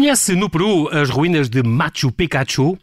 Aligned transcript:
Conhece 0.00 0.34
no 0.34 0.48
Peru 0.48 0.88
as 0.88 1.10
ruínas 1.10 1.50
de 1.50 1.62
Machu 1.62 2.10
Picchu 2.10 2.78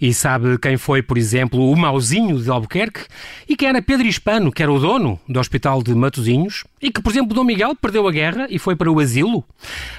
e 0.00 0.14
sabe 0.14 0.58
quem 0.58 0.76
foi, 0.76 1.02
por 1.02 1.18
exemplo, 1.18 1.70
o 1.70 1.76
Mauzinho 1.76 2.40
de 2.40 2.48
Albuquerque 2.48 3.00
e 3.48 3.56
quem 3.56 3.68
era 3.68 3.82
Pedro 3.82 4.06
Hispano, 4.06 4.52
que 4.52 4.62
era 4.62 4.72
o 4.72 4.78
dono 4.78 5.18
do 5.28 5.40
Hospital 5.40 5.82
de 5.82 5.94
Matosinhos 5.94 6.64
e 6.80 6.92
que, 6.92 7.02
por 7.02 7.10
exemplo, 7.10 7.34
Dom 7.34 7.42
Miguel 7.42 7.74
perdeu 7.74 8.06
a 8.06 8.12
guerra 8.12 8.46
e 8.48 8.58
foi 8.58 8.76
para 8.76 8.90
o 8.90 9.00
asilo? 9.00 9.44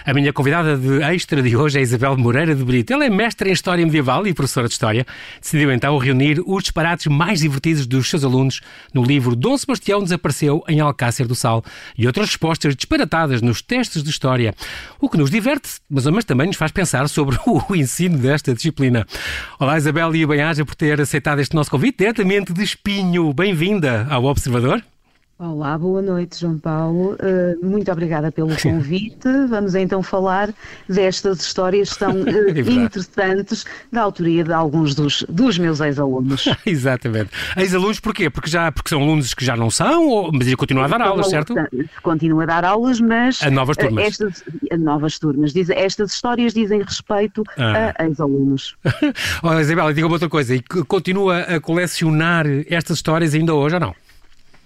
A 0.05 0.13
minha 0.13 0.31
convidada 0.31 0.77
de 0.77 1.04
extra 1.04 1.41
de 1.41 1.55
hoje 1.55 1.77
é 1.77 1.81
Isabel 1.81 2.17
Moreira 2.17 2.55
de 2.55 2.63
Brito. 2.63 2.93
Ela 2.93 3.05
é 3.05 3.09
mestra 3.09 3.49
em 3.49 3.52
História 3.52 3.85
Medieval 3.85 4.25
e 4.25 4.34
professora 4.34 4.67
de 4.67 4.73
História. 4.73 5.05
Decidiu 5.41 5.71
então 5.73 5.98
reunir 5.98 6.41
os 6.45 6.63
disparates 6.63 7.07
mais 7.07 7.41
divertidos 7.41 7.86
dos 7.86 8.09
seus 8.09 8.23
alunos 8.23 8.61
no 8.94 9.03
livro 9.03 9.36
Dom 9.36 9.58
Sebastião 9.58 10.02
desapareceu 10.02 10.63
em 10.70 10.80
Alcácer 10.80 11.27
do 11.27 11.36
Sal 11.36 11.63
e 11.97 12.08
outras 12.08 12.27
respostas 12.27 12.75
disparatadas 12.75 13.41
nos 13.41 13.61
testes 13.61 14.02
de 14.02 14.09
História. 14.09 14.55
O 15.02 15.09
que 15.09 15.17
nos 15.17 15.30
diverte, 15.30 15.70
mas, 15.89 16.05
mas 16.05 16.23
também 16.23 16.47
nos 16.47 16.55
faz 16.55 16.72
pensar 16.72 17.09
sobre 17.09 17.38
o 17.45 17.75
ensino 17.75 18.17
desta 18.17 18.53
disciplina. 18.53 19.05
Olá 19.59 19.77
Isabel 19.77 19.88
e 20.16 20.25
bem-aja 20.25 20.63
por 20.63 20.75
ter 20.75 21.02
aceitado 21.02 21.39
este 21.39 21.55
nosso 21.55 21.71
convite 21.71 21.97
diretamente 21.97 22.53
de 22.53 22.63
Espinho. 22.63 23.34
Bem-vinda 23.34 24.05
ao 24.09 24.23
Observador. 24.25 24.84
Olá, 25.41 25.77
boa 25.77 26.02
noite, 26.02 26.38
João 26.38 26.59
Paulo. 26.59 27.13
Uh, 27.13 27.66
muito 27.66 27.89
obrigada 27.89 28.30
pelo 28.30 28.49
convite. 28.61 29.25
Vamos 29.47 29.73
então 29.73 30.03
falar 30.03 30.49
destas 30.85 31.39
histórias 31.39 31.95
tão 31.95 32.11
uh, 32.11 32.59
interessantes 32.59 33.66
da 33.89 34.02
autoria 34.02 34.44
de 34.44 34.52
alguns 34.52 34.94
dos, 34.94 35.23
dos 35.30 35.57
meus 35.57 35.80
ex-alunos. 35.80 36.44
Exatamente. 36.67 37.30
Ex-alunos 37.55 38.02
porquê? 38.02 38.30
Porque, 38.30 38.49
já, 38.49 38.70
porque 38.70 38.89
são 38.89 39.02
alunos 39.02 39.33
que 39.33 39.45
já 39.45 39.55
não 39.55 39.71
são, 39.71 40.09
ou, 40.09 40.30
mas 40.33 40.45
ele 40.45 40.58
continua 40.58 40.83
a 40.83 40.88
dar 40.89 40.99
aulas, 40.99 41.30
certo? 41.30 41.55
Continua 42.03 42.44
a 42.44 42.45
dar 42.45 42.66
aulas, 42.66 42.99
mas... 42.99 43.42
A 43.42 43.49
novas 43.49 43.77
turmas. 43.77 44.08
Estas, 44.08 44.44
a 44.69 44.75
novas 44.77 45.17
turmas. 45.19 45.53
Diz, 45.53 45.69
estas 45.69 46.11
histórias 46.11 46.53
dizem 46.53 46.81
respeito 46.81 47.45
ah. 47.58 47.94
a 47.97 48.05
ex-alunos. 48.08 48.75
oh, 49.42 49.58
Isabela, 49.58 49.94
diga-me 49.94 50.11
outra 50.11 50.27
coisa. 50.27 50.53
E 50.53 50.61
continua 50.61 51.39
a 51.44 51.61
colecionar 51.61 52.45
estas 52.69 52.97
histórias 52.97 53.33
ainda 53.33 53.53
hoje 53.53 53.75
ou 53.75 53.80
não? 53.80 53.95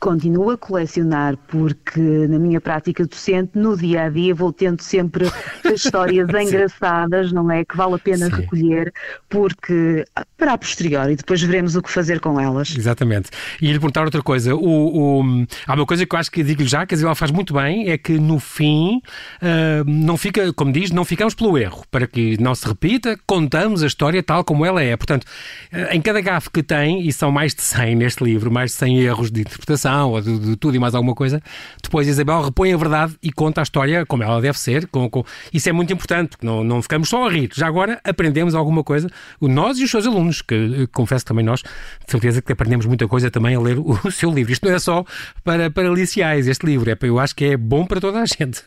Continuo 0.03 0.51
a 0.51 0.57
colecionar 0.57 1.37
porque 1.47 2.01
na 2.01 2.37
minha 2.37 2.59
prática 2.59 3.07
docente, 3.07 3.51
no 3.55 3.77
dia 3.77 4.03
a 4.03 4.09
dia, 4.09 4.35
vou 4.35 4.51
tendo 4.51 4.81
sempre 4.81 5.31
histórias 5.73 6.27
engraçadas, 6.27 7.31
não 7.31 7.49
é? 7.49 7.63
Que 7.63 7.77
vale 7.77 7.95
a 7.95 7.97
pena 7.97 8.25
Sim. 8.25 8.33
recolher, 8.33 8.93
porque 9.29 10.03
para 10.37 10.51
a 10.51 10.57
posteriori, 10.57 11.15
depois 11.15 11.41
veremos 11.41 11.77
o 11.77 11.81
que 11.81 11.89
fazer 11.89 12.19
com 12.19 12.37
elas. 12.37 12.75
Exatamente. 12.77 13.29
E 13.61 13.67
lhe 13.67 13.79
perguntar 13.79 14.03
outra 14.03 14.21
coisa. 14.21 14.53
O, 14.53 15.21
o, 15.21 15.45
há 15.65 15.73
uma 15.73 15.85
coisa 15.85 16.05
que 16.05 16.13
eu 16.13 16.19
acho 16.19 16.29
que 16.29 16.43
digo-lhe 16.43 16.67
já, 16.67 16.85
que 16.85 16.95
a 16.95 16.97
Isabel 16.97 17.15
faz 17.15 17.31
muito 17.31 17.53
bem, 17.53 17.89
é 17.89 17.97
que 17.97 18.19
no 18.19 18.41
fim 18.41 18.97
uh, 19.41 19.89
não 19.89 20.17
fica, 20.17 20.51
como 20.51 20.73
diz, 20.73 20.91
não 20.91 21.05
ficamos 21.05 21.33
pelo 21.33 21.57
erro. 21.57 21.85
Para 21.89 22.07
que 22.07 22.35
não 22.41 22.53
se 22.53 22.67
repita, 22.67 23.17
contamos 23.25 23.81
a 23.81 23.87
história 23.87 24.21
tal 24.21 24.43
como 24.43 24.65
ela 24.65 24.83
é. 24.83 24.97
Portanto, 24.97 25.23
uh, 25.71 25.93
em 25.93 26.01
cada 26.01 26.19
gafe 26.19 26.49
que 26.49 26.61
tem, 26.61 27.07
e 27.07 27.13
são 27.13 27.31
mais 27.31 27.55
de 27.55 27.61
100 27.61 27.95
neste 27.95 28.21
livro, 28.21 28.51
mais 28.51 28.71
de 28.71 28.77
100 28.79 28.99
erros 28.99 29.31
de 29.31 29.39
interpretação, 29.39 29.92
ou 30.01 30.21
de, 30.21 30.39
de, 30.39 30.55
tudo 30.55 30.75
e 30.75 30.79
mais 30.79 30.95
alguma 30.95 31.15
coisa, 31.15 31.41
depois 31.81 32.07
Isabel 32.07 32.41
repõe 32.41 32.73
a 32.73 32.77
verdade 32.77 33.15
e 33.21 33.31
conta 33.31 33.61
a 33.61 33.63
história 33.63 34.05
como 34.05 34.23
ela 34.23 34.41
deve 34.41 34.57
ser. 34.57 34.87
Com, 34.87 35.09
com... 35.09 35.23
Isso 35.53 35.69
é 35.69 35.71
muito 35.71 35.93
importante, 35.93 36.37
não, 36.41 36.63
não 36.63 36.81
ficamos 36.81 37.09
só 37.09 37.27
a 37.27 37.31
rir. 37.31 37.49
Já 37.53 37.67
agora 37.67 37.99
aprendemos 38.03 38.55
alguma 38.55 38.83
coisa, 38.83 39.09
nós 39.41 39.77
e 39.79 39.83
os 39.83 39.91
seus 39.91 40.07
alunos, 40.07 40.41
que 40.41 40.55
eh, 40.55 40.87
confesso 40.91 41.25
também 41.25 41.45
nós, 41.45 41.61
de 41.61 42.11
certeza 42.11 42.41
que 42.41 42.51
aprendemos 42.51 42.85
muita 42.85 43.07
coisa 43.07 43.29
também 43.29 43.55
a 43.55 43.59
ler 43.59 43.77
o 43.79 44.11
seu 44.11 44.31
livro. 44.31 44.51
Isto 44.51 44.67
não 44.67 44.75
é 44.75 44.79
só 44.79 45.05
para, 45.43 45.69
para 45.69 45.89
liciais, 45.89 46.47
este 46.47 46.65
livro, 46.65 46.89
é, 46.89 46.97
eu 47.01 47.19
acho 47.19 47.35
que 47.35 47.45
é 47.45 47.57
bom 47.57 47.85
para 47.85 47.99
toda 47.99 48.21
a 48.21 48.25
gente. 48.25 48.63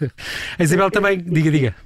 A 0.59 0.63
Isabel 0.63 0.91
também, 0.91 1.19
diga, 1.19 1.51
diga 1.51 1.86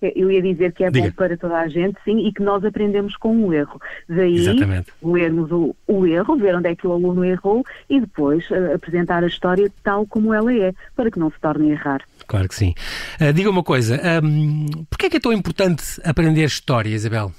eu 0.00 0.30
ia 0.30 0.42
dizer 0.42 0.72
que 0.72 0.84
é 0.84 0.90
Diga. 0.90 1.06
bom 1.06 1.12
para 1.12 1.36
toda 1.36 1.56
a 1.56 1.68
gente, 1.68 1.98
sim, 2.04 2.26
e 2.26 2.32
que 2.32 2.42
nós 2.42 2.64
aprendemos 2.64 3.16
com 3.16 3.36
o 3.36 3.52
erro. 3.52 3.80
Daí 4.08 4.36
Exatamente. 4.36 4.92
lermos 5.02 5.50
o, 5.50 5.74
o, 5.86 6.06
erro, 6.06 6.36
ver 6.36 6.56
onde 6.56 6.68
é 6.68 6.76
que 6.76 6.86
o 6.86 6.92
aluno 6.92 7.24
errou 7.24 7.64
e 7.88 8.00
depois 8.00 8.48
uh, 8.50 8.74
apresentar 8.74 9.24
a 9.24 9.26
história 9.26 9.70
tal 9.82 10.06
como 10.06 10.32
ela 10.32 10.52
é, 10.52 10.72
para 10.94 11.10
que 11.10 11.18
não 11.18 11.30
se 11.30 11.40
torne 11.40 11.70
a 11.70 11.72
errar. 11.72 12.02
Claro 12.26 12.48
que 12.48 12.54
sim. 12.54 12.74
Uh, 13.20 13.32
diga 13.32 13.50
uma 13.50 13.62
coisa, 13.62 14.00
um, 14.22 14.66
porquê 14.90 15.06
é 15.06 15.10
que 15.10 15.16
é 15.16 15.20
tão 15.20 15.32
importante 15.32 16.00
aprender 16.04 16.44
história, 16.44 16.90
Isabel? 16.90 17.32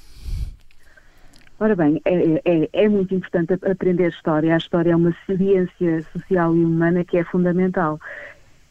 Ora 1.57 1.73
bem, 1.73 2.01
é, 2.03 2.41
é, 2.43 2.69
é, 2.73 2.89
muito 2.89 3.15
importante 3.15 3.53
aprender 3.53 4.09
história. 4.09 4.53
A 4.53 4.57
história 4.57 4.91
é 4.91 4.95
uma 4.95 5.15
ciência 5.25 6.05
social 6.11 6.53
e 6.53 6.65
humana 6.65 7.05
que 7.05 7.17
é 7.17 7.23
fundamental 7.23 7.97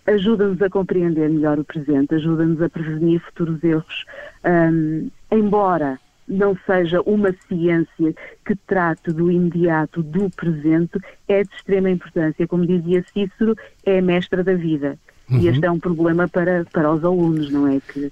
ajuda-nos 0.06 0.60
a 0.60 0.70
compreender 0.70 1.28
melhor 1.30 1.58
o 1.58 1.64
presente, 1.64 2.14
ajuda-nos 2.14 2.60
a 2.60 2.68
prevenir 2.68 3.20
futuros 3.20 3.62
erros, 3.62 4.04
um, 4.44 5.08
embora 5.30 5.98
não 6.26 6.56
seja 6.66 7.02
uma 7.02 7.34
ciência 7.48 8.14
que 8.44 8.56
trate 8.66 9.12
do 9.12 9.30
imediato, 9.30 10.02
do 10.02 10.30
presente, 10.30 10.98
é 11.28 11.42
de 11.42 11.54
extrema 11.54 11.90
importância. 11.90 12.46
Como 12.46 12.66
dizia 12.66 13.04
Cícero, 13.12 13.54
é 13.84 13.98
a 13.98 14.02
mestra 14.02 14.42
da 14.42 14.54
vida. 14.54 14.98
Uhum. 15.30 15.40
E 15.40 15.48
este 15.48 15.64
é 15.64 15.70
um 15.70 15.78
problema 15.78 16.28
para, 16.28 16.64
para 16.72 16.90
os 16.90 17.04
alunos, 17.04 17.50
não 17.50 17.68
é? 17.68 17.78
Que 17.80 18.10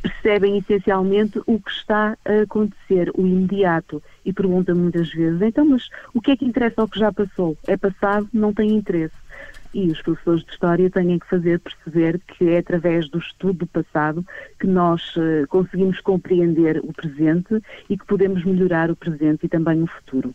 percebem 0.00 0.58
essencialmente 0.58 1.40
o 1.46 1.60
que 1.60 1.70
está 1.70 2.16
a 2.24 2.42
acontecer, 2.42 3.10
o 3.14 3.26
imediato, 3.26 4.02
e 4.24 4.32
perguntam 4.32 4.74
muitas 4.74 5.10
vezes, 5.12 5.42
então, 5.42 5.64
mas 5.66 5.90
o 6.14 6.20
que 6.20 6.30
é 6.30 6.36
que 6.36 6.44
interessa 6.44 6.80
ao 6.80 6.88
que 6.88 6.98
já 6.98 7.12
passou? 7.12 7.56
É 7.66 7.76
passado, 7.76 8.28
não 8.32 8.54
tem 8.54 8.70
interesse 8.70 9.14
e 9.72 9.90
os 9.90 10.00
professores 10.02 10.44
de 10.44 10.50
História 10.50 10.90
têm 10.90 11.18
que 11.18 11.28
fazer 11.28 11.60
perceber 11.60 12.20
que 12.26 12.48
é 12.48 12.58
através 12.58 13.08
do 13.08 13.18
estudo 13.18 13.60
do 13.60 13.66
passado 13.66 14.24
que 14.58 14.66
nós 14.66 15.14
uh, 15.16 15.46
conseguimos 15.48 16.00
compreender 16.00 16.80
o 16.82 16.92
presente 16.92 17.62
e 17.88 17.96
que 17.96 18.04
podemos 18.06 18.44
melhorar 18.44 18.90
o 18.90 18.96
presente 18.96 19.46
e 19.46 19.48
também 19.48 19.82
o 19.82 19.86
futuro. 19.86 20.34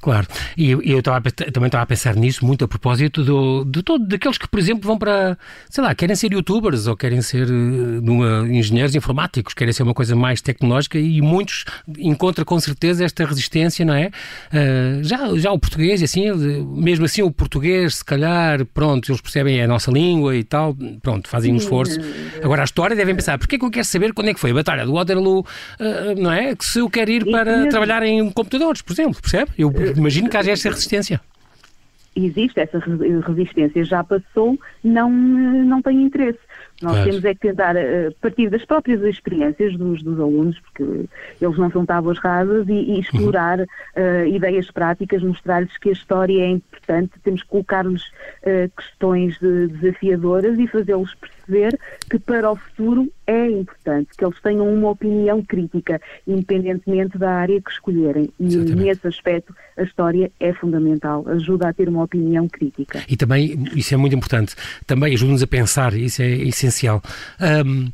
Claro, 0.00 0.26
e 0.56 0.70
eu, 0.70 0.82
eu 0.82 0.98
estava, 0.98 1.30
também 1.30 1.66
estava 1.66 1.84
a 1.84 1.86
pensar 1.86 2.14
nisso 2.14 2.44
muito 2.44 2.64
a 2.64 2.68
propósito 2.68 3.24
do, 3.24 3.64
de 3.64 3.82
todo, 3.82 4.06
daqueles 4.06 4.38
que, 4.38 4.48
por 4.48 4.58
exemplo, 4.58 4.86
vão 4.86 4.98
para, 4.98 5.38
sei 5.70 5.82
lá, 5.82 5.94
querem 5.94 6.14
ser 6.14 6.32
youtubers 6.32 6.86
ou 6.86 6.96
querem 6.96 7.22
ser 7.22 7.48
uh, 7.50 8.46
engenheiros 8.46 8.94
informáticos, 8.94 9.54
querem 9.54 9.72
ser 9.72 9.82
uma 9.82 9.94
coisa 9.94 10.14
mais 10.14 10.40
tecnológica 10.40 10.98
e 10.98 11.20
muitos 11.20 11.64
encontram 11.98 12.44
com 12.44 12.58
certeza 12.60 13.04
esta 13.04 13.24
resistência, 13.24 13.84
não 13.84 13.94
é? 13.94 14.10
Uh, 14.52 15.02
já, 15.02 15.36
já 15.36 15.52
o 15.52 15.58
português, 15.58 16.02
assim, 16.02 16.30
mesmo 16.76 17.04
assim 17.04 17.22
o 17.22 17.30
português, 17.30 17.96
se 17.96 18.04
calhar, 18.04 18.64
pronto, 18.66 19.10
eles 19.10 19.20
percebem 19.20 19.62
a 19.62 19.66
nossa 19.66 19.90
língua 19.90 20.36
e 20.36 20.44
tal, 20.44 20.76
pronto, 21.02 21.28
fazem 21.28 21.52
um 21.52 21.56
esforço. 21.56 21.98
Agora, 22.42 22.62
a 22.62 22.64
história 22.64 22.94
devem 22.94 23.14
pensar, 23.14 23.38
porquê 23.38 23.56
é 23.56 23.58
que 23.58 23.64
eu 23.64 23.70
quero 23.70 23.86
saber 23.86 24.12
quando 24.12 24.28
é 24.28 24.34
que 24.34 24.40
foi 24.40 24.50
a 24.50 24.54
Batalha 24.54 24.84
do 24.84 24.92
Waterloo, 24.92 25.40
uh, 25.40 26.20
não 26.20 26.32
é? 26.32 26.54
Que 26.54 26.64
se 26.64 26.78
eu 26.78 26.90
quero 26.90 27.10
ir 27.10 27.24
para 27.24 27.68
trabalhar 27.68 28.02
em 28.02 28.30
computadores, 28.30 28.82
por 28.82 28.92
exemplo, 28.92 29.20
percebe? 29.20 29.50
Eu 29.58 29.72
imagino 29.96 30.28
que 30.28 30.36
haja 30.36 30.52
essa 30.52 30.68
resistência 30.68 31.20
existe 32.16 32.60
essa 32.60 32.78
resistência, 33.26 33.84
já 33.84 34.04
passou, 34.04 34.58
não, 34.82 35.10
não 35.10 35.82
tem 35.82 36.02
interesse. 36.02 36.38
Nós 36.82 36.92
claro. 36.92 37.08
temos 37.08 37.24
é 37.24 37.34
que 37.34 37.40
tentar, 37.40 37.76
a 37.76 38.10
partir 38.20 38.50
das 38.50 38.64
próprias 38.64 39.00
experiências 39.02 39.76
dos, 39.76 40.02
dos 40.02 40.18
alunos, 40.18 40.58
porque 40.60 40.82
eles 41.40 41.58
não 41.58 41.70
são 41.70 41.86
tábuas 41.86 42.18
rasas, 42.18 42.68
e, 42.68 42.72
e 42.72 43.00
explorar 43.00 43.60
uhum. 43.60 43.66
uh, 43.96 44.26
ideias 44.26 44.70
práticas, 44.70 45.22
mostrar-lhes 45.22 45.76
que 45.78 45.90
a 45.90 45.92
história 45.92 46.42
é 46.42 46.48
importante, 46.50 47.12
temos 47.22 47.42
que 47.42 47.48
colocar-lhes 47.48 48.02
uh, 48.02 48.70
questões 48.76 49.38
de, 49.38 49.68
desafiadoras 49.68 50.58
e 50.58 50.66
fazê-los 50.66 51.14
perceber 51.14 51.43
que 52.10 52.18
para 52.18 52.50
o 52.50 52.56
futuro 52.56 53.10
é 53.26 53.50
importante 53.50 54.10
que 54.16 54.24
eles 54.24 54.40
tenham 54.40 54.72
uma 54.72 54.90
opinião 54.90 55.42
crítica, 55.42 56.00
independentemente 56.26 57.16
da 57.16 57.30
área 57.30 57.60
que 57.60 57.70
escolherem. 57.70 58.30
E 58.38 58.46
Exatamente. 58.46 58.74
nesse 58.74 59.06
aspecto 59.06 59.54
a 59.76 59.82
história 59.82 60.30
é 60.38 60.52
fundamental, 60.52 61.24
ajuda 61.28 61.68
a 61.68 61.72
ter 61.72 61.88
uma 61.88 62.04
opinião 62.04 62.48
crítica. 62.48 63.02
E 63.08 63.16
também, 63.16 63.64
isso 63.74 63.94
é 63.94 63.96
muito 63.96 64.14
importante, 64.14 64.54
também 64.86 65.14
ajuda-nos 65.14 65.42
a 65.42 65.46
pensar, 65.46 65.94
isso 65.94 66.22
é 66.22 66.30
essencial. 66.30 67.02
Um, 67.40 67.90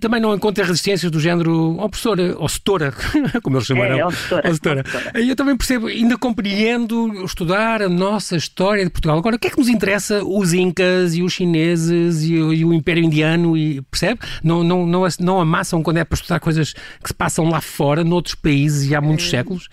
também 0.00 0.20
não 0.20 0.34
encontra 0.34 0.64
resistências 0.64 1.10
do 1.10 1.20
género, 1.20 1.76
ó 1.78 1.84
oh, 1.84 1.88
professora, 1.88 2.36
ou 2.36 2.44
oh, 2.44 2.48
setora, 2.48 2.92
como 3.42 3.56
eles 3.56 3.66
chamaram. 3.66 3.98
É, 3.98 4.06
oh, 4.06 4.10
setora, 4.10 4.52
setora. 4.52 4.84
Eu 5.14 5.36
também 5.36 5.56
percebo, 5.56 5.86
ainda 5.86 6.16
compreendo 6.18 7.24
estudar 7.24 7.82
a 7.82 7.88
nossa 7.88 8.36
história 8.36 8.84
de 8.84 8.90
Portugal. 8.90 9.18
Agora, 9.18 9.36
o 9.36 9.38
que 9.38 9.46
é 9.46 9.50
que 9.50 9.58
nos 9.58 9.68
interessa 9.68 10.24
os 10.24 10.52
incas 10.52 11.14
e 11.14 11.22
os 11.22 11.32
chineses 11.32 12.22
e, 12.22 12.57
e 12.58 12.64
o 12.64 12.72
Império 12.72 13.02
Indiano, 13.02 13.56
e, 13.56 13.80
percebe? 13.82 14.20
Não, 14.42 14.62
não, 14.62 14.86
não, 14.86 15.06
não 15.20 15.40
amassam 15.40 15.82
quando 15.82 15.98
é 15.98 16.04
para 16.04 16.16
estudar 16.16 16.40
coisas 16.40 16.72
que 16.72 17.08
se 17.08 17.14
passam 17.14 17.48
lá 17.48 17.60
fora, 17.60 18.04
noutros 18.04 18.34
países 18.34 18.90
e 18.90 18.94
há 18.94 19.00
muitos 19.00 19.26
é. 19.26 19.30
séculos. 19.30 19.68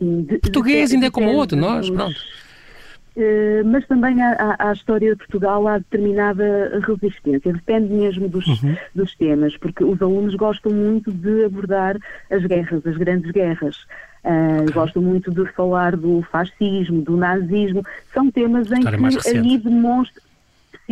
De, 0.00 0.38
Português 0.38 0.90
de, 0.90 0.96
ainda 0.96 1.06
é 1.06 1.10
como 1.10 1.30
outro, 1.32 1.56
nós, 1.56 1.88
pronto. 1.88 2.16
Uh, 3.14 3.62
mas 3.66 3.86
também 3.86 4.16
a 4.22 4.72
história 4.72 5.12
de 5.12 5.18
Portugal 5.18 5.68
há 5.68 5.76
determinada 5.76 6.80
resistência, 6.86 7.52
depende 7.52 7.92
mesmo 7.92 8.26
dos, 8.26 8.46
uhum. 8.46 8.74
dos 8.94 9.14
temas, 9.16 9.54
porque 9.58 9.84
os 9.84 10.00
alunos 10.00 10.34
gostam 10.34 10.72
muito 10.72 11.12
de 11.12 11.44
abordar 11.44 11.98
as 12.30 12.42
guerras, 12.46 12.86
as 12.86 12.96
grandes 12.96 13.30
guerras. 13.30 13.76
Uh, 14.24 14.62
okay. 14.62 14.74
Gostam 14.74 15.02
muito 15.02 15.30
de 15.30 15.44
falar 15.52 15.94
do 15.94 16.22
fascismo, 16.32 17.02
do 17.02 17.16
nazismo, 17.16 17.84
são 18.14 18.30
temas 18.30 18.72
em 18.72 18.80
que 18.80 19.28
aí 19.28 19.58
demonstra 19.58 20.22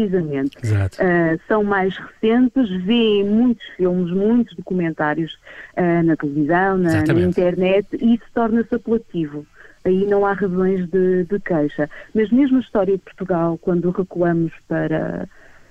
precisamente. 0.09 0.57
Uh, 0.99 1.41
são 1.47 1.65
mais 1.65 1.97
recentes, 1.97 2.71
veem 2.85 3.25
muitos 3.25 3.67
filmes, 3.77 4.11
muitos 4.13 4.57
documentários 4.57 5.35
uh, 5.77 6.03
na 6.05 6.17
televisão, 6.17 6.79
na, 6.79 7.03
na, 7.03 7.21
internet, 7.21 7.87
e 7.93 8.15
isso 8.15 8.25
torna-se 8.35 8.75
apelativo. 8.75 9.47
Aí 9.85 10.07
não 10.07 10.27
há 10.27 10.33
razões 10.33 10.89
de, 10.89 11.25
de 11.25 11.41
queixa. 11.41 11.89
Mas 12.15 12.31
mesmo 12.31 12.59
a 12.59 12.61
história 12.61 12.97
de 12.97 13.03
Portugal, 13.03 13.59
quando 13.59 13.91
recuamos 13.91 14.53
para 14.69 15.29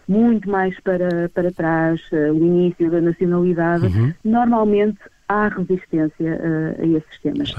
muito 0.08 0.50
mais 0.50 0.78
para, 0.80 1.30
para 1.30 1.52
trás, 1.52 2.02
uh, 2.12 2.34
o 2.34 2.38
início 2.38 2.90
da 2.90 3.00
nacionalidade, 3.00 3.86
uhum. 3.86 4.14
normalmente 4.24 4.98
há 5.28 5.48
resistência 5.48 6.12
uh, 6.20 6.82
a 6.82 6.86
esses 6.86 7.22
temas. 7.22 7.52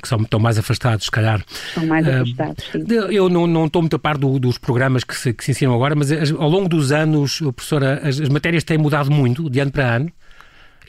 Que 0.00 0.08
são, 0.08 0.20
estão 0.20 0.40
mais 0.40 0.58
afastados, 0.58 1.04
se 1.04 1.10
calhar. 1.10 1.44
Estão 1.68 1.86
mais 1.86 2.06
uh, 2.06 2.22
afastados, 2.22 2.64
sim. 2.72 2.84
Eu 3.10 3.28
não, 3.28 3.46
não 3.46 3.66
estou 3.66 3.82
muito 3.82 3.96
a 3.96 3.98
par 3.98 4.16
do, 4.16 4.38
dos 4.38 4.58
programas 4.58 5.04
que 5.04 5.16
se, 5.16 5.32
que 5.32 5.44
se 5.44 5.50
ensinam 5.52 5.74
agora, 5.74 5.94
mas 5.94 6.10
ao 6.32 6.48
longo 6.48 6.68
dos 6.68 6.92
anos, 6.92 7.38
professora, 7.54 8.00
as, 8.04 8.20
as 8.20 8.28
matérias 8.28 8.64
têm 8.64 8.78
mudado 8.78 9.10
muito, 9.10 9.48
de 9.48 9.60
ano 9.60 9.70
para 9.70 9.96
ano? 9.96 10.12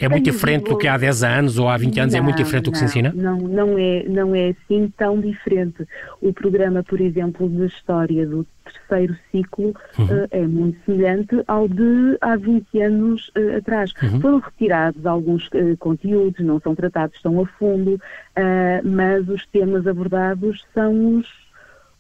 É 0.02 0.10
muito 0.10 0.32
diferente 0.32 0.70
do 0.70 0.78
que 0.78 0.88
há 0.88 0.98
10 0.98 1.24
anos 1.24 1.60
ou 1.60 1.70
há 1.70 1.78
20 1.78 2.00
anos? 2.00 2.14
Não, 2.14 2.20
é 2.20 2.24
muito 2.24 2.38
diferente 2.38 2.66
do 2.66 2.72
que 2.72 2.82
não, 2.82 2.88
se 2.88 3.00
ensina? 3.00 3.14
Não, 3.16 3.38
não 3.38 3.78
é, 3.78 4.04
não 4.08 4.36
é 4.36 4.50
assim 4.50 4.92
tão 4.98 5.20
diferente. 5.20 5.88
O 6.20 6.34
programa, 6.34 6.84
por 6.84 7.00
exemplo, 7.00 7.48
de 7.48 7.66
História 7.66 8.26
do 8.26 8.46
terceiro 8.64 9.16
ciclo 9.32 9.74
uhum. 9.98 10.06
uh, 10.06 10.28
é 10.32 10.46
muito 10.46 10.78
semelhante 10.86 11.44
ao 11.48 11.68
de 11.68 12.18
há 12.22 12.36
20 12.36 12.82
anos 12.82 13.32
uh, 13.38 13.58
atrás. 13.58 13.94
Uhum. 14.02 14.22
Foram 14.22 14.40
retirados 14.40 15.06
alguns 15.06 15.48
uh, 15.48 15.78
conteúdos, 15.80 16.44
não 16.46 16.60
são 16.60 16.76
tratados 16.76 17.22
tão 17.22 17.42
a 17.42 17.46
fundo, 17.46 18.00
mas 18.84 19.28
os 19.28 19.46
temas 19.48 19.86
abordados 19.86 20.64
são 20.74 21.18
os 21.18 21.41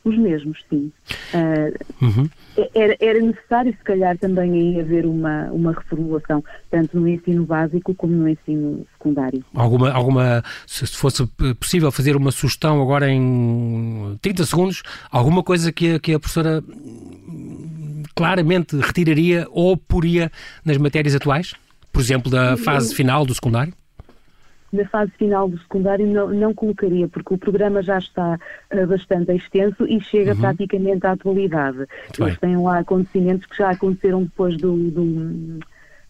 os 0.03 0.17
mesmos, 0.17 0.57
sim. 0.69 0.91
Uh, 1.33 2.05
uhum. 2.05 2.29
era, 2.73 2.95
era, 2.99 3.19
necessário, 3.19 3.71
se 3.71 3.83
calhar, 3.83 4.17
também 4.17 4.51
aí 4.51 4.79
haver 4.79 5.05
uma, 5.05 5.45
uma 5.51 5.73
reformulação, 5.73 6.43
tanto 6.69 6.99
no 6.99 7.07
ensino 7.07 7.45
básico 7.45 7.93
como 7.93 8.13
no 8.13 8.27
ensino 8.27 8.85
secundário. 8.93 9.43
Alguma, 9.53 9.91
alguma, 9.91 10.43
se 10.65 10.87
fosse 10.87 11.25
possível 11.59 11.91
fazer 11.91 12.15
uma 12.15 12.31
sugestão 12.31 12.81
agora 12.81 13.09
em 13.09 14.17
30 14.21 14.45
segundos, 14.45 14.83
alguma 15.11 15.43
coisa 15.43 15.71
que 15.71 15.95
a, 15.95 15.99
que 15.99 16.13
a 16.13 16.19
professora 16.19 16.63
claramente 18.15 18.75
retiraria 18.77 19.47
ou 19.51 19.77
poria 19.77 20.31
nas 20.65 20.77
matérias 20.77 21.15
atuais? 21.15 21.53
Por 21.91 22.01
exemplo, 22.01 22.31
da 22.31 22.57
fase 22.57 22.95
final 22.95 23.25
do 23.25 23.35
secundário? 23.35 23.73
Na 24.71 24.85
fase 24.85 25.11
final 25.17 25.49
do 25.49 25.57
secundário 25.59 26.07
não, 26.07 26.29
não 26.29 26.53
colocaria, 26.53 27.07
porque 27.07 27.33
o 27.33 27.37
programa 27.37 27.81
já 27.81 27.97
está 27.97 28.39
uh, 28.73 28.87
bastante 28.87 29.33
extenso 29.33 29.85
e 29.87 29.99
chega 30.01 30.33
uhum. 30.33 30.41
praticamente 30.41 31.05
à 31.05 31.11
atualidade. 31.11 31.77
Muito 31.77 32.23
Eles 32.23 32.37
bem. 32.37 32.49
têm 32.49 32.57
lá 32.57 32.79
acontecimentos 32.79 33.45
que 33.45 33.57
já 33.57 33.71
aconteceram 33.71 34.23
depois 34.23 34.57
do, 34.57 34.75
do, 34.91 35.59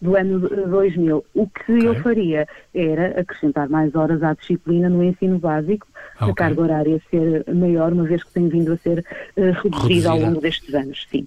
do 0.00 0.16
ano 0.16 0.40
2000. 0.40 1.24
O 1.34 1.46
que 1.48 1.72
okay. 1.72 1.88
eu 1.88 1.94
faria 2.02 2.48
era 2.74 3.20
acrescentar 3.20 3.68
mais 3.68 3.94
horas 3.94 4.22
à 4.22 4.34
disciplina 4.34 4.88
no 4.88 5.02
ensino 5.02 5.38
básico, 5.38 5.86
okay. 6.16 6.30
a 6.30 6.34
carga 6.34 6.62
horária 6.62 7.02
ser 7.10 7.44
maior, 7.54 7.92
uma 7.92 8.04
vez 8.04 8.22
que 8.22 8.32
tem 8.32 8.48
vindo 8.48 8.72
a 8.72 8.76
ser 8.76 8.98
uh, 9.00 9.40
reduzida, 9.40 9.76
reduzida 9.76 10.10
ao 10.10 10.18
longo 10.18 10.40
destes 10.40 10.74
anos, 10.74 11.06
sim. 11.10 11.26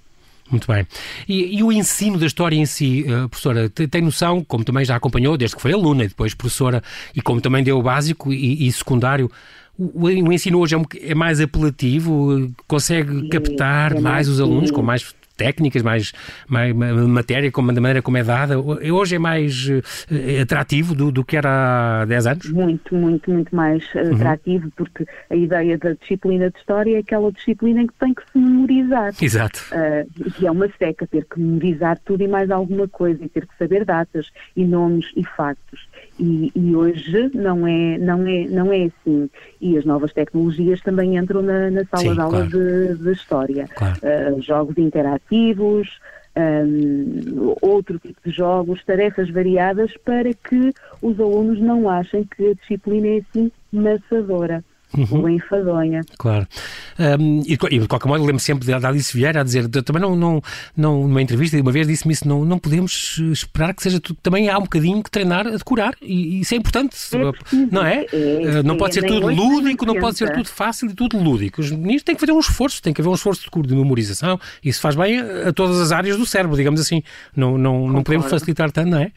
Muito 0.49 0.71
bem. 0.71 0.85
E, 1.27 1.57
e, 1.57 1.63
o 1.63 1.71
ensino 1.71 2.19
da 2.19 2.25
história 2.25 2.55
em 2.55 2.65
si, 2.65 3.03
uh, 3.07 3.27
professora, 3.27 3.67
tem, 3.67 3.87
tem, 3.87 4.01
noção, 4.01 4.43
como 4.43 4.63
também 4.63 4.85
já 4.85 4.95
acompanhou, 4.95 5.35
desde 5.35 5.55
que 5.55 5.61
foi 5.61 5.73
aluna 5.73 6.03
e 6.03 6.07
depois 6.07 6.35
professora, 6.35 6.83
e 7.15 7.21
como 7.21 7.41
também 7.41 7.63
deu 7.63 7.79
o 7.79 7.81
básico 7.81 8.31
e, 8.31 8.67
e 8.67 8.71
secundário, 8.71 9.31
o, 9.77 10.03
o, 10.03 10.31
ensino 10.31 10.59
hoje 10.59 10.75
é, 10.75 10.77
um, 10.77 10.85
é 11.01 11.15
mais 11.15 11.41
apelativo? 11.41 12.53
Consegue 12.67 13.27
captar 13.29 13.91
é 13.91 13.93
mais, 13.95 14.03
mais 14.03 14.29
os 14.29 14.39
alunos 14.39 14.71
com 14.71 14.81
mais 14.81 15.13
técnicas, 15.35 15.81
mais, 15.81 16.13
mais 16.47 16.75
matéria, 16.75 17.51
como, 17.51 17.71
da 17.71 17.81
maneira 17.81 18.01
como 18.01 18.17
é 18.17 18.23
dada, 18.23 18.59
hoje 18.59 19.15
é 19.15 19.19
mais 19.19 19.67
uh, 19.67 20.41
atrativo 20.41 20.95
do, 20.95 21.11
do, 21.11 21.23
que 21.23 21.37
era 21.37 22.01
há 22.01 22.05
10 22.05 22.27
anos? 22.27 22.49
Muito, 22.51 22.95
muito, 22.95 23.31
muito 23.31 23.55
mais 23.55 23.83
uhum. 23.93 24.15
atrativo, 24.15 24.65
uhum. 24.65 24.71
porque 24.75 25.05
a 25.29 25.35
ideia 25.35 25.77
da 25.77 25.93
disciplina 25.93 26.49
de 26.49 26.57
História 26.57 26.95
é 26.95 26.99
aquela 26.99 27.31
disciplina 27.31 27.81
em 27.81 27.87
que 27.87 27.93
tem 27.99 28.13
que 28.13 28.23
se 28.31 28.37
memorizar. 28.37 29.13
Exato. 29.21 29.59
Uh, 29.71 30.31
e 30.41 30.47
é 30.47 30.51
uma 30.51 30.69
seca 30.77 31.07
ter 31.07 31.25
que 31.25 31.39
memorizar 31.39 31.99
tudo 32.03 32.23
e 32.23 32.27
mais 32.27 32.49
alguma 32.49 32.87
coisa, 32.87 33.23
e 33.23 33.29
ter 33.29 33.45
que 33.45 33.57
saber 33.57 33.85
datas 33.85 34.31
e 34.55 34.65
nomes 34.65 35.11
e 35.15 35.23
factos. 35.23 35.87
E, 36.17 36.51
e, 36.55 36.75
hoje 36.75 37.29
não 37.33 37.67
é, 37.67 37.97
não, 37.97 38.25
é, 38.25 38.45
não 38.45 38.71
é 38.71 38.85
assim. 38.85 39.29
E 39.59 39.77
as 39.77 39.83
novas 39.83 40.13
tecnologias 40.13 40.81
também 40.81 41.17
entram 41.17 41.41
na, 41.41 41.69
na 41.69 41.83
sala 41.85 42.03
Sim, 42.03 42.13
de 42.13 42.21
aula 42.21 42.47
claro. 42.47 42.49
de, 42.49 43.03
de, 43.03 43.11
História. 43.11 43.67
Claro. 43.75 43.99
Uh, 44.01 44.41
jogos 44.41 44.77
interativos, 44.77 45.99
um, 46.37 47.55
outro 47.61 47.99
tipo 47.99 48.19
de 48.23 48.31
jogos, 48.31 48.83
tarefas 48.83 49.29
variadas 49.29 49.91
para 50.03 50.33
que 50.33 50.73
os 51.01 51.19
alunos 51.19 51.59
não 51.59 51.89
achem 51.89 52.23
que 52.23 52.49
a 52.49 52.53
disciplina 52.53 53.07
é 53.07 53.17
assim 53.17 53.51
maçadora 53.71 54.63
uhum. 54.97 55.21
ou 55.21 55.29
enfadonha. 55.29 56.01
Claro. 56.17 56.47
Um, 56.99 57.41
e, 57.45 57.53
e, 57.53 57.79
de 57.79 57.87
qualquer 57.87 58.07
modo, 58.07 58.23
lembro 58.23 58.39
sempre 58.39 58.67
da 58.67 58.87
Alice 58.87 59.15
Vieira 59.15 59.41
a 59.41 59.43
dizer, 59.43 59.67
também 59.67 60.01
não, 60.01 60.15
não, 60.15 60.41
não 60.75 61.07
numa 61.07 61.21
entrevista, 61.21 61.59
uma 61.59 61.71
vez 61.71 61.87
disse-me 61.87 62.13
isso, 62.13 62.27
não, 62.27 62.45
não 62.45 62.57
podemos 62.57 63.19
esperar 63.31 63.73
que 63.73 63.83
seja 63.83 63.99
tudo, 63.99 64.17
também 64.21 64.49
há 64.49 64.57
um 64.57 64.63
bocadinho 64.63 65.03
que 65.03 65.11
treinar 65.11 65.47
a 65.47 65.51
decorar, 65.51 65.93
e, 66.01 66.37
e 66.37 66.41
isso 66.41 66.53
é 66.53 66.57
importante, 66.57 66.95
é 67.13 67.65
não 67.71 67.85
é? 67.85 68.05
é 68.11 68.63
não 68.63 68.77
pode 68.77 68.93
ser 68.93 69.03
tudo 69.03 69.27
lúdico, 69.27 69.85
não 69.85 69.95
pode 69.99 70.17
ser 70.17 70.31
tudo 70.31 70.47
fácil 70.47 70.89
e 70.89 70.93
tudo 70.93 71.17
lúdico. 71.17 71.61
Os 71.61 71.71
meninos 71.71 72.03
têm 72.03 72.15
que 72.15 72.21
fazer 72.21 72.31
um 72.31 72.39
esforço, 72.39 72.81
tem 72.81 72.93
que 72.93 73.01
haver 73.01 73.09
um 73.09 73.15
esforço 73.15 73.41
de, 73.41 73.67
de 73.67 73.75
memorização, 73.75 74.39
isso 74.63 74.81
faz 74.81 74.95
bem 74.95 75.19
a, 75.19 75.49
a, 75.49 75.53
todas 75.53 75.79
as 75.79 75.91
áreas 75.91 76.17
do 76.17 76.25
cérebro, 76.25 76.55
digamos 76.55 76.79
assim. 76.79 77.03
Não, 77.35 77.57
não, 77.57 77.87
não 77.87 78.03
podemos 78.03 78.29
facilitar 78.29 78.71
tanto, 78.71 78.89
não 78.89 78.99
é? 78.99 79.11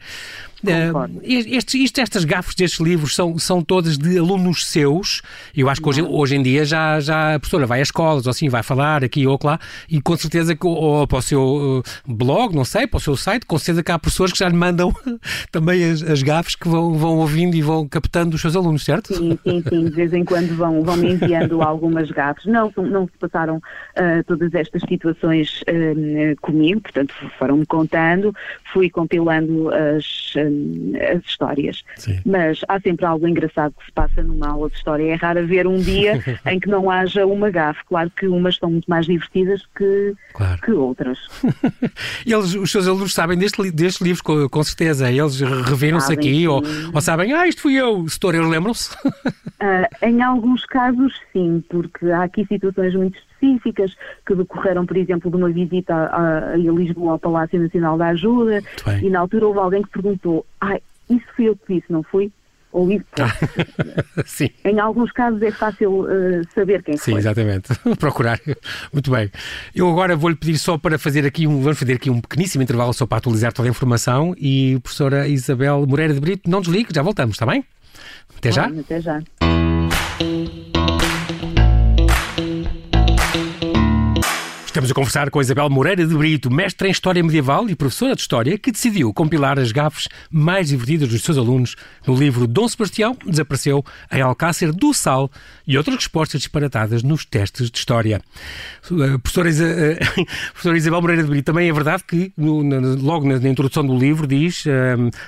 Uh, 0.63 1.21
estes, 1.23 1.91
estas 1.97 2.25
gafes 2.25 2.55
destes 2.55 2.79
livros 2.79 3.15
são, 3.15 3.37
são 3.37 3.61
todas 3.61 3.97
de 3.97 4.17
alunos 4.17 4.65
seus. 4.65 5.21
Eu 5.55 5.69
acho 5.69 5.81
que 5.81 5.87
hoje, 5.87 6.01
hoje 6.01 6.35
em 6.35 6.43
dia 6.43 6.65
já, 6.65 6.99
já 6.99 7.35
a 7.35 7.39
professora 7.39 7.65
vai 7.65 7.81
às 7.81 7.87
escolas, 7.87 8.25
ou 8.25 8.31
assim, 8.31 8.49
vai 8.49 8.61
falar 8.63 9.03
aqui 9.03 9.25
ou 9.25 9.39
lá, 9.43 9.59
e 9.89 10.01
com 10.01 10.15
certeza 10.17 10.55
que, 10.55 10.67
ou 10.67 11.07
para 11.07 11.17
o 11.17 11.21
seu 11.21 11.41
uh, 11.79 11.83
blog, 12.05 12.55
não 12.55 12.65
sei, 12.65 12.87
para 12.87 12.97
o 12.97 12.99
seu 12.99 13.15
site, 13.15 13.45
com 13.45 13.57
certeza 13.57 13.83
que 13.83 13.91
há 13.91 13.99
pessoas 13.99 14.31
que 14.31 14.39
já 14.39 14.49
lhe 14.49 14.55
mandam 14.55 14.93
também 15.51 15.91
as, 15.91 16.03
as 16.03 16.21
gafes 16.21 16.55
que 16.55 16.67
vão, 16.67 16.93
vão 16.93 17.17
ouvindo 17.17 17.55
e 17.55 17.61
vão 17.61 17.87
captando 17.87 18.35
os 18.35 18.41
seus 18.41 18.55
alunos, 18.55 18.83
certo? 18.83 19.13
Sim, 19.13 19.39
sim, 19.43 19.63
sim. 19.67 19.85
De 19.85 19.91
vez 19.91 20.13
em 20.13 20.25
quando 20.25 20.55
vão, 20.55 20.83
vão 20.83 20.97
me 20.97 21.11
enviando 21.11 21.61
algumas 21.63 22.11
gafes. 22.11 22.45
Não, 22.45 22.71
não 22.77 23.05
se 23.05 23.17
passaram 23.19 23.57
uh, 23.57 24.23
todas 24.27 24.53
estas 24.53 24.81
situações 24.83 25.63
comigo, 26.41 26.81
portanto, 26.81 27.13
foram-me 27.37 27.65
contando, 27.65 28.33
fui 28.73 28.89
compilando 28.89 29.69
as 29.69 30.33
as 31.15 31.23
histórias. 31.25 31.83
Sim. 31.95 32.19
Mas 32.25 32.61
há 32.67 32.79
sempre 32.79 33.05
algo 33.05 33.27
engraçado 33.27 33.73
que 33.79 33.85
se 33.85 33.91
passa 33.91 34.21
numa 34.21 34.49
aula 34.49 34.69
de 34.69 34.75
história. 34.75 35.11
É 35.11 35.15
raro 35.15 35.39
haver 35.39 35.67
um 35.67 35.77
dia 35.77 36.23
em 36.45 36.59
que 36.59 36.67
não 36.67 36.89
haja 36.89 37.25
uma 37.25 37.49
gafe. 37.49 37.81
Claro 37.87 38.11
que 38.15 38.27
umas 38.27 38.57
são 38.57 38.71
muito 38.71 38.89
mais 38.89 39.05
divertidas 39.05 39.61
que, 39.75 40.13
claro. 40.33 40.61
que 40.61 40.71
outras. 40.71 41.19
eles, 42.25 42.55
os 42.55 42.71
seus 42.71 42.87
alunos 42.87 43.13
sabem 43.13 43.37
deste, 43.37 43.71
deste 43.71 44.03
livro, 44.03 44.23
com, 44.23 44.49
com 44.49 44.63
certeza. 44.63 45.11
Eles 45.11 45.39
reviram-se 45.39 46.11
aqui 46.11 46.47
ou, 46.47 46.61
ou, 46.93 47.01
sabem, 47.01 47.33
ah, 47.33 47.47
isto 47.47 47.61
fui 47.61 47.75
eu, 47.75 48.07
setor, 48.07 48.35
eles 48.35 48.47
lembram-se? 48.47 48.93
uh, 48.95 49.87
em 50.05 50.21
alguns 50.21 50.65
casos, 50.65 51.13
sim, 51.33 51.63
porque 51.69 52.09
há 52.11 52.23
aqui 52.23 52.45
situações 52.45 52.95
muito 52.95 53.19
específicas 53.39 53.95
que 54.25 54.35
decorreram, 54.35 54.85
por 54.85 54.97
exemplo, 54.97 55.29
de 55.29 55.37
uma 55.37 55.49
visita 55.49 55.93
a, 55.93 56.53
a 56.53 56.57
Lisboa 56.57 57.13
ao 57.13 57.19
Palácio 57.19 57.59
Nacional 57.59 57.97
da 57.97 58.07
Ajuda 58.07 58.61
e 59.01 59.09
na 59.09 59.19
altura 59.19 59.47
houve 59.47 59.59
alguém 59.59 59.81
que 59.81 59.89
perguntou, 59.89 60.45
ah, 60.61 60.79
isso 61.09 61.25
fui 61.35 61.49
eu 61.49 61.55
que 61.55 61.75
disse, 61.75 61.91
não 61.91 62.03
fui? 62.03 62.31
Ou 62.71 62.91
isso. 62.91 63.05
Sim. 64.25 64.49
Em 64.63 64.79
alguns 64.79 65.11
casos 65.11 65.41
é 65.41 65.49
fácil 65.49 66.01
uh, 66.01 66.07
saber 66.53 66.83
quem 66.83 66.97
Sim, 66.97 67.03
foi. 67.03 67.13
Sim, 67.13 67.19
exatamente. 67.19 67.69
Procurar. 67.97 68.39
Muito 68.93 69.09
bem. 69.09 69.31
Eu 69.73 69.89
agora 69.89 70.15
vou-lhe 70.15 70.35
pedir 70.35 70.57
só 70.59 70.77
para 70.77 70.99
fazer 70.99 71.25
aqui 71.25 71.47
um, 71.47 71.61
vamos 71.61 71.79
fazer 71.79 71.93
aqui 71.93 72.11
um 72.11 72.21
pequeníssimo 72.21 72.61
intervalo 72.61 72.93
só 72.93 73.07
para 73.07 73.17
atualizar 73.17 73.51
toda 73.53 73.67
a 73.67 73.71
informação 73.71 74.35
e 74.37 74.77
professora 74.83 75.27
Isabel 75.27 75.83
Moreira 75.87 76.13
de 76.13 76.19
Brito, 76.19 76.47
não 76.47 76.61
desligue, 76.61 76.89
já 76.93 77.01
voltamos, 77.01 77.35
está 77.35 77.45
bem? 77.45 77.65
Até 78.37 78.51
já. 78.51 78.67
até 78.67 79.01
já. 79.01 79.19
Estamos 84.79 84.91
a 84.91 84.95
conversar 84.95 85.29
com 85.29 85.41
Isabel 85.41 85.69
Moreira 85.69 86.07
de 86.07 86.15
Brito, 86.15 86.49
mestra 86.49 86.87
em 86.87 86.91
História 86.91 87.21
Medieval 87.21 87.69
e 87.69 87.75
professora 87.75 88.15
de 88.15 88.21
História, 88.21 88.57
que 88.57 88.71
decidiu 88.71 89.13
compilar 89.13 89.59
as 89.59 89.73
gafes 89.73 90.07
mais 90.31 90.69
divertidas 90.69 91.09
dos 91.09 91.21
seus 91.21 91.37
alunos 91.37 91.75
no 92.07 92.15
livro 92.15 92.47
Dom 92.47 92.65
Sebastião 92.65 93.17
Desapareceu 93.25 93.83
em 94.09 94.21
Alcácer 94.21 94.71
do 94.71 94.93
Sal 94.93 95.29
e 95.67 95.77
outras 95.77 95.97
respostas 95.97 96.39
disparatadas 96.39 97.03
nos 97.03 97.25
testes 97.25 97.69
de 97.69 97.77
História. 97.77 98.21
Uh, 98.89 99.19
professora, 99.19 99.49
Isa, 99.49 99.65
uh, 99.65 100.25
professora 100.53 100.77
Isabel 100.77 101.01
Moreira 101.01 101.23
de 101.23 101.29
Brito, 101.29 101.45
também 101.47 101.67
é 101.67 101.73
verdade 101.73 102.05
que 102.07 102.31
no, 102.37 102.61
logo 103.01 103.27
na, 103.27 103.37
na, 103.37 103.49
introdução 103.49 103.85
do 103.85 103.97
livro 103.97 104.25
diz 104.25 104.65
uh, 104.65 104.69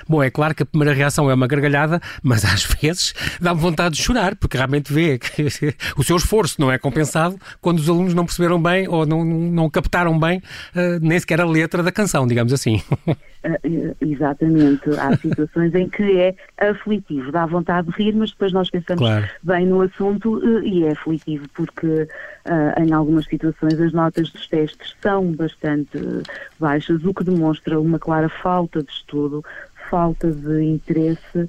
bom, 0.08 0.22
é 0.22 0.30
claro 0.30 0.54
que 0.54 0.62
a 0.62 0.66
primeira 0.66 0.94
reação 0.94 1.30
é 1.30 1.34
uma 1.34 1.46
gargalhada, 1.46 2.00
mas 2.22 2.42
às 2.42 2.64
vezes 2.80 3.12
dá-me 3.38 3.60
vontade 3.60 3.96
de 3.96 4.02
chorar, 4.02 4.34
porque 4.34 4.56
realmente 4.56 4.90
vê 4.90 5.18
que 5.18 5.44
o 5.94 6.02
seu 6.02 6.16
esforço 6.16 6.58
não 6.58 6.72
é 6.72 6.78
compensado 6.78 7.38
quando 7.60 7.80
os 7.80 7.88
alunos 7.90 8.14
não 8.14 8.24
perceberam 8.24 8.58
bem 8.58 8.88
ou 8.88 9.04
não 9.04 9.42
não 9.52 9.68
captaram 9.70 10.18
bem 10.18 10.38
uh, 10.38 10.98
nem 11.00 11.18
sequer 11.18 11.40
a 11.40 11.44
letra 11.44 11.82
da 11.82 11.92
canção, 11.92 12.26
digamos 12.26 12.52
assim. 12.52 12.82
Uh, 13.06 13.94
exatamente. 14.00 14.90
Há 14.98 15.16
situações 15.18 15.74
em 15.74 15.88
que 15.88 16.18
é 16.18 16.34
aflitivo, 16.58 17.30
dá 17.30 17.46
vontade 17.46 17.88
de 17.88 18.02
rir, 18.02 18.14
mas 18.14 18.30
depois 18.30 18.52
nós 18.52 18.70
pensamos 18.70 19.00
claro. 19.00 19.28
bem 19.42 19.66
no 19.66 19.82
assunto 19.82 20.38
uh, 20.38 20.62
e 20.64 20.84
é 20.84 20.92
aflitivo, 20.92 21.46
porque 21.54 22.08
em 22.76 22.92
algumas 22.92 23.26
situações 23.26 23.80
as 23.80 23.92
notas 23.92 24.28
dos 24.30 24.48
testes 24.48 24.96
são 25.00 25.30
bastante 25.32 25.96
baixas, 26.58 27.04
o 27.04 27.14
que 27.14 27.22
demonstra 27.22 27.80
uma 27.80 28.00
clara 28.00 28.28
falta 28.28 28.82
de 28.82 28.90
estudo, 28.90 29.44
falta 29.88 30.28
de 30.32 30.64
interesse 30.64 31.48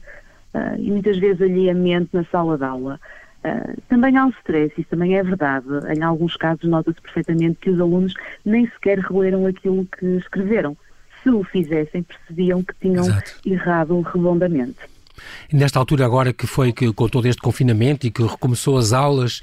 e 0.78 0.92
muitas 0.92 1.18
vezes 1.18 1.42
alheamento 1.42 2.16
na 2.16 2.24
sala 2.26 2.60
de 2.60 2.64
aula. 2.64 3.00
Uh, 3.44 3.82
também 3.90 4.16
há 4.16 4.26
um 4.26 4.30
stress, 4.30 4.74
isso 4.78 4.90
também 4.90 5.18
é 5.18 5.24
verdade. 5.24 5.68
Em 5.98 6.02
alguns 6.02 6.38
casos 6.38 6.64
nota-se 6.64 7.02
perfeitamente 7.02 7.58
que 7.60 7.70
os 7.70 7.80
alunos 7.80 8.14
nem 8.46 8.68
sequer 8.70 9.00
releram 9.00 9.46
aquilo 9.46 9.86
que 9.98 10.06
escreveram. 10.18 10.78
Se 11.22 11.30
o 11.30 11.44
fizessem, 11.44 12.04
percebiam 12.04 12.64
que 12.64 12.74
tinham 12.82 13.06
Exato. 13.06 13.32
errado 13.46 14.00
redondamente. 14.02 14.78
Nesta 15.52 15.80
altura 15.80 16.06
agora 16.06 16.34
que 16.34 16.48
foi 16.48 16.72
que 16.72 16.92
com 16.94 17.08
todo 17.08 17.28
este 17.28 17.42
confinamento 17.42 18.08
e 18.08 18.12
que 18.12 18.24
recomeçou 18.24 18.78
as 18.78 18.94
aulas, 18.94 19.42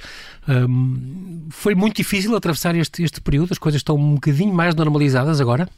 um, 0.48 1.46
foi 1.50 1.74
muito 1.74 1.96
difícil 1.96 2.34
atravessar 2.34 2.74
este, 2.74 3.02
este 3.02 3.20
período? 3.20 3.52
As 3.52 3.58
coisas 3.58 3.78
estão 3.78 3.96
um 3.96 4.14
bocadinho 4.14 4.52
mais 4.52 4.74
normalizadas 4.74 5.40
agora? 5.40 5.68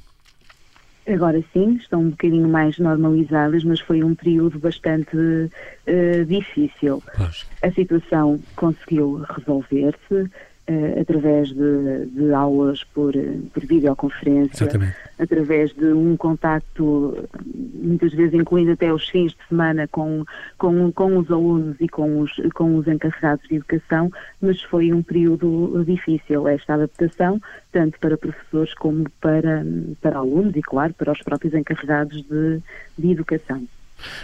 Agora 1.07 1.43
sim, 1.53 1.75
estão 1.75 2.01
um 2.01 2.11
bocadinho 2.11 2.49
mais 2.49 2.79
normalizadas, 2.79 3.65
mas 3.65 3.81
foi 3.81 4.05
um 4.05 4.15
período 4.15 4.59
bastante 4.59 5.17
uh, 5.17 6.25
difícil. 6.27 7.03
Pois. 7.17 7.47
A 7.61 7.73
situação 7.73 8.39
conseguiu 8.57 9.25
resolver-se 9.29 10.31
uh, 10.69 11.01
através 11.01 11.49
de, 11.49 12.07
de, 12.07 12.33
aulas 12.33 12.85
por, 12.85 13.13
por 13.53 13.65
videoconferência, 13.65 14.65
Exatamente. 14.65 14.97
através 15.19 15.73
de 15.73 15.87
um 15.93 16.17
contacto, 16.17 17.29
muitas 17.75 18.13
vezes 18.13 18.35
incluindo 18.35 18.73
até 18.73 18.93
os 18.93 19.09
fins 19.09 19.33
de 19.33 19.49
semana 19.49 19.89
com, 19.89 20.25
com, 20.59 20.93
com 20.93 21.19
os 21.19 21.31
alunos 21.31 21.77
e 21.81 21.89
com 21.89 22.21
os, 22.21 22.33
com 22.55 22.77
os 22.77 22.87
encarregados 22.87 23.47
de 23.49 23.57
educação, 23.57 24.11
mas 24.41 24.63
foi 24.63 24.93
um 24.93 25.03
período 25.03 25.85
difícil 25.85 26.47
esta 26.49 26.75
adaptação, 26.75 27.41
tanto 27.71 27.99
para 27.99 28.17
professores 28.17 28.75
como 28.75 29.09
para, 29.21 29.65
para 30.01 30.19
alunos 30.19 30.55
e, 30.57 30.63
claro, 30.63 30.95
para 30.95 31.13
os 31.13 31.21
próprios 31.23 31.55
encarregados 31.55 32.23
de, 32.23 32.61
de 32.99 33.11
educação. 33.11 33.67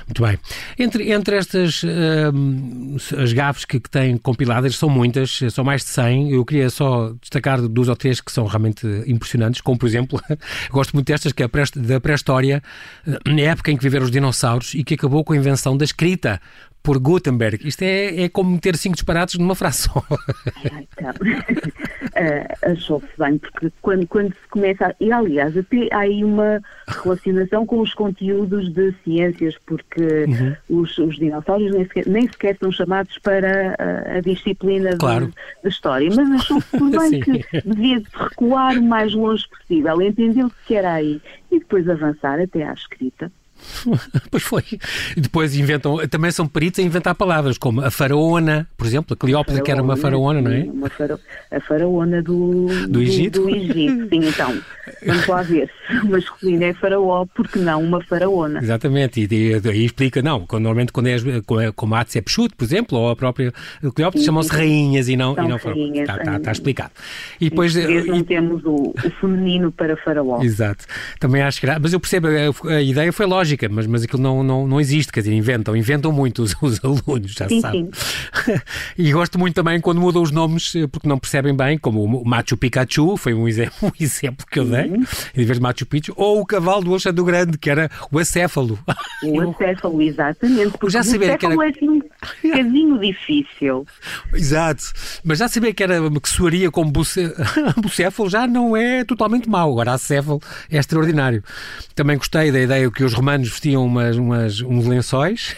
Muito 0.07 0.23
bem. 0.23 0.39
Entre, 0.79 1.13
entre 1.13 1.37
estas 1.37 1.83
uh, 1.83 1.89
as 3.17 3.33
gafes 3.33 3.65
que, 3.65 3.81
que 3.81 3.91
têm 3.91 4.17
compiladas, 4.17 4.77
são 4.77 4.89
muitas, 4.89 5.41
são 5.51 5.65
mais 5.65 5.83
de 5.83 5.89
100. 5.91 6.33
Eu 6.33 6.45
queria 6.45 6.71
só 6.71 7.13
destacar 7.21 7.61
duas 7.61 7.89
ou 7.89 7.97
três 7.97 8.21
que 8.21 8.33
são 8.33 8.47
realmente 8.47 8.87
impressionantes, 9.07 9.61
como 9.61 9.79
por 9.79 9.87
exemplo, 9.87 10.21
gosto 10.71 10.93
muito 10.93 11.07
destas, 11.07 11.33
que 11.33 11.43
é 11.43 11.49
da 11.77 12.01
pré-história, 12.01 12.63
na 13.27 13.43
época 13.43 13.71
em 13.71 13.77
que 13.77 13.83
viveram 13.83 14.05
os 14.05 14.11
dinossauros 14.11 14.75
e 14.75 14.85
que 14.85 14.95
acabou 14.95 15.25
com 15.25 15.33
a 15.33 15.37
invenção 15.37 15.77
da 15.77 15.85
escrita 15.85 16.41
por 16.83 16.99
Gutenberg. 16.99 17.67
Isto 17.67 17.83
é, 17.83 18.23
é 18.23 18.29
como 18.29 18.51
meter 18.51 18.77
cinco 18.77 18.95
disparados 18.95 19.35
numa 19.35 19.55
frase 19.55 19.83
só. 19.83 20.03
Então, 20.65 21.11
uh, 21.11 22.71
achou-se 22.73 23.09
bem, 23.19 23.39
porque 23.39 23.71
quando, 23.83 24.07
quando 24.07 24.33
se 24.33 24.49
começa. 24.51 24.87
A, 24.87 24.95
e 25.01 25.13
aliás, 25.13 25.57
até 25.57 25.89
há 25.93 26.01
aí 26.01 26.25
uma 26.25 26.63
relacionação 26.87 27.67
com 27.67 27.81
os 27.81 27.93
conteúdos 27.95 28.73
de 28.73 28.95
ciências, 29.05 29.55
porque 29.67 30.25
uhum. 30.27 30.81
os, 30.81 30.97
os, 30.99 31.17
dinossauros 31.17 31.71
nem 31.73 31.85
sequer, 31.85 32.07
nem 32.07 32.29
sequer 32.29 32.57
são 32.59 32.73
chamados 32.73 33.19
para 33.19 33.77
a, 33.79 34.17
a 34.17 34.21
disciplina 34.21 34.97
claro. 34.97 35.27
de, 35.27 35.35
de, 35.63 35.69
história. 35.69 36.09
Mas 36.15 36.31
achou-se 36.31 36.79
bem 36.79 37.21
que 37.23 37.63
devia 37.65 38.03
recuar 38.15 38.79
o 38.79 38.83
mais 38.83 39.13
longe 39.13 39.47
possível, 39.49 40.01
entendeu-se 40.01 40.55
que 40.67 40.75
era 40.75 40.95
aí 40.95 41.21
e 41.51 41.59
depois 41.59 41.89
avançar 41.89 42.41
até 42.41 42.65
à 42.65 42.73
escrita. 42.73 43.31
pois 44.31 44.43
foi. 44.43 44.65
E 45.17 45.21
depois 45.21 45.57
inventam, 45.57 45.99
também 46.09 46.31
são 46.31 46.47
peritos 46.47 46.81
a 46.81 46.83
inventar 46.83 47.15
palavras, 47.15 47.59
como 47.59 47.81
a 47.81 47.91
faraona, 47.91 48.69
por 48.77 48.87
exemplo, 48.87 49.15
a 49.15 49.17
Cleópatra, 49.17 49.63
que 49.63 49.71
era 49.71 49.83
uma 49.83 49.97
faraona, 49.97 50.41
não 50.41 50.53
é? 50.53 50.63
Uma 50.63 50.89
fara, 50.89 51.19
a 51.51 51.61
faraona 51.61 52.23
do, 52.23 52.67
do 52.89 53.01
Egito. 53.01 53.41
Do, 53.41 53.47
do 53.47 53.57
Egito, 53.57 54.09
sim, 54.09 54.29
então. 54.29 54.59
Vamos 55.05 55.27
lá 55.27 55.43
ver. 55.43 55.71
Masculino 56.05 56.65
é 56.65 56.75
faraó, 56.75 57.27
porque 57.35 57.59
não 57.59 57.83
uma 57.83 58.03
faraona? 58.03 58.61
Exatamente, 58.61 59.27
e 59.31 59.55
aí 59.69 59.85
explica, 59.85 60.23
não, 60.23 60.47
quando, 60.47 60.65
normalmente 60.65 60.93
quando 60.93 61.09
é, 61.09 61.19
como 61.75 61.95
a 61.95 62.01
Hatshepsut, 62.01 62.55
por 62.57 62.65
exemplo, 62.65 62.99
ou 62.99 63.11
a 63.11 63.17
própria 63.17 63.53
Cleópatra, 63.95 64.25
chamam-se 64.25 64.51
rainhas 64.51 65.09
e 65.09 65.17
não, 65.17 65.33
e 65.33 65.49
não 65.49 65.59
faraó. 65.59 65.79
Está, 65.79 66.17
está, 66.17 66.37
está, 66.37 66.53
explicado. 66.53 66.93
E 67.41 67.51
depois. 67.51 67.75
E 67.75 68.03
não 68.03 68.23
temos 68.23 68.65
o, 68.65 68.95
o, 69.05 69.11
feminino 69.21 69.73
para 69.73 69.97
faraó. 69.97 70.43
Exato. 70.43 70.85
Também 71.19 71.43
acho 71.43 71.61
que. 71.61 71.67
Mas 71.67 71.93
eu 71.93 72.01
percebo, 72.01 72.29
a, 72.29 72.75
a 72.75 72.83
ideia 72.83 73.13
foi 73.13 73.27
lógica 73.27 73.58
lógica, 73.59 73.69
mas, 73.69 73.87
mas 73.87 74.03
aquilo 74.05 74.23
não, 74.23 74.43
não, 74.43 74.67
não 74.67 74.81
existe, 74.81 75.13
quer 75.13 75.21
dizer, 75.21 75.35
inventam, 75.35 75.77
inventam 75.77 76.13
muito 76.13 76.43
os, 76.43 76.55
os 76.63 76.81
alunos, 76.85 77.33
já 77.33 77.49
sim, 77.49 77.61
sabe. 77.61 77.91
Sim. 77.93 78.61
e 78.97 79.13
gosto 79.13 79.39
muito 79.39 79.55
também 79.55 79.81
quando 79.81 80.01
mudam 80.01 80.23
os 80.23 80.31
nomes 80.31 80.75
eh, 80.77 80.87
porque 80.87 81.09
não 81.09 81.19
percebem 81.19 81.55
bem, 81.55 81.77
como 81.77 82.05
o 82.05 82.27
Machu 82.27 82.57
Pikachu, 82.57 83.17
foi 83.17 83.35
um 83.35 83.49
exemplo, 83.49 83.75
um 83.89 83.93
exemplo 84.01 84.47
que 84.51 84.61
eu 84.61 84.65
dei, 84.65 84.87
uhum. 84.87 85.05
em 85.37 85.45
vez 85.45 85.59
de 85.59 85.61
Machu 85.61 85.87
Picchu, 85.87 86.13
ou 86.17 86.41
o 86.41 86.47
cavalo 86.47 86.85
do 86.85 86.91
Alexandre 86.91 87.25
Grande, 87.25 87.59
que 87.59 87.69
era 87.69 87.91
o 88.11 88.19
acéfalo. 88.19 88.79
O 89.25 89.41
acéfalo, 89.51 90.01
exatamente. 90.01 90.79
Porque 90.79 90.91
já 90.91 91.03
sabia 91.03 91.37
que 91.37 91.47
era... 91.47 91.55
é 91.55 91.69
assim 91.69 91.89
um 91.89 92.01
bocadinho 92.43 92.99
difícil. 92.99 93.87
Exato, 94.33 94.85
mas 95.25 95.39
já 95.39 95.49
sabia 95.49 95.75
que, 95.75 95.83
era, 95.83 95.99
que 96.21 96.29
soaria 96.29 96.71
como 96.71 96.91
bucé... 96.91 97.33
bucéfalo 97.77 98.31
já 98.31 98.47
não 98.47 98.77
é 98.77 99.05
totalmente 99.05 99.49
mau, 99.49 99.73
agora 99.73 99.93
acéfalo 99.93 100.41
é 100.71 100.79
extraordinário. 100.79 101.43
Também 101.95 102.17
gostei 102.17 102.53
da 102.53 102.61
ideia 102.61 102.91
que 102.91 103.03
os 103.05 103.15
romanos 103.15 103.48
vestiam 103.51 103.85
umas, 103.85 104.17
umas, 104.17 104.61
uns 104.61 104.87
lençóis. 104.87 105.57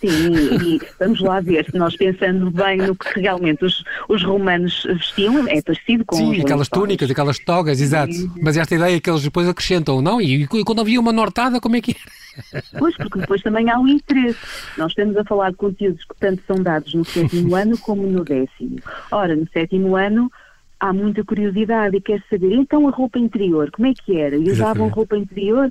Sim, 0.00 0.32
e 0.32 0.80
vamos 0.98 1.20
lá 1.20 1.40
ver, 1.40 1.66
se 1.66 1.76
nós 1.76 1.94
pensando 1.94 2.50
bem 2.50 2.78
no 2.78 2.96
que 2.96 3.20
realmente 3.20 3.64
os, 3.64 3.84
os 4.08 4.24
romanos 4.24 4.84
vestiam, 4.84 5.46
é 5.46 5.60
parecido 5.60 6.04
com 6.06 6.16
Sim, 6.16 6.40
aquelas 6.40 6.50
lençóis. 6.50 6.68
túnicas, 6.68 7.10
aquelas 7.10 7.38
togas, 7.38 7.80
exato. 7.80 8.12
Sim. 8.12 8.30
Mas 8.40 8.56
esta 8.56 8.74
ideia 8.74 9.00
que 9.00 9.10
eles 9.10 9.22
depois 9.22 9.46
acrescentam, 9.46 10.00
não? 10.00 10.20
E, 10.20 10.44
e 10.44 10.64
quando 10.64 10.80
havia 10.80 10.98
uma 10.98 11.12
nortada, 11.12 11.60
como 11.60 11.76
é 11.76 11.80
que 11.82 11.90
era? 11.90 12.62
Pois, 12.78 12.96
porque 12.96 13.18
depois 13.18 13.42
também 13.42 13.68
há 13.68 13.78
o 13.78 13.86
interesse. 13.86 14.38
Nós 14.78 14.92
estamos 14.92 15.16
a 15.16 15.24
falar 15.24 15.50
de 15.50 15.56
conteúdos 15.56 16.04
que 16.04 16.14
tanto 16.18 16.42
são 16.46 16.56
dados 16.62 16.94
no 16.94 17.04
sétimo 17.04 17.54
ano 17.56 17.76
como 17.76 18.02
no 18.06 18.24
décimo. 18.24 18.78
Ora, 19.10 19.36
no 19.36 19.46
sétimo 19.52 19.96
ano 19.96 20.30
há 20.78 20.94
muita 20.94 21.22
curiosidade 21.22 21.96
e 21.96 22.00
quer 22.00 22.22
saber, 22.30 22.54
então 22.54 22.88
a 22.88 22.90
roupa 22.90 23.18
interior, 23.18 23.70
como 23.70 23.86
é 23.86 23.92
que 23.92 24.16
era? 24.16 24.34
E 24.34 24.50
usavam 24.50 24.88
roupa 24.88 25.16
interior? 25.16 25.70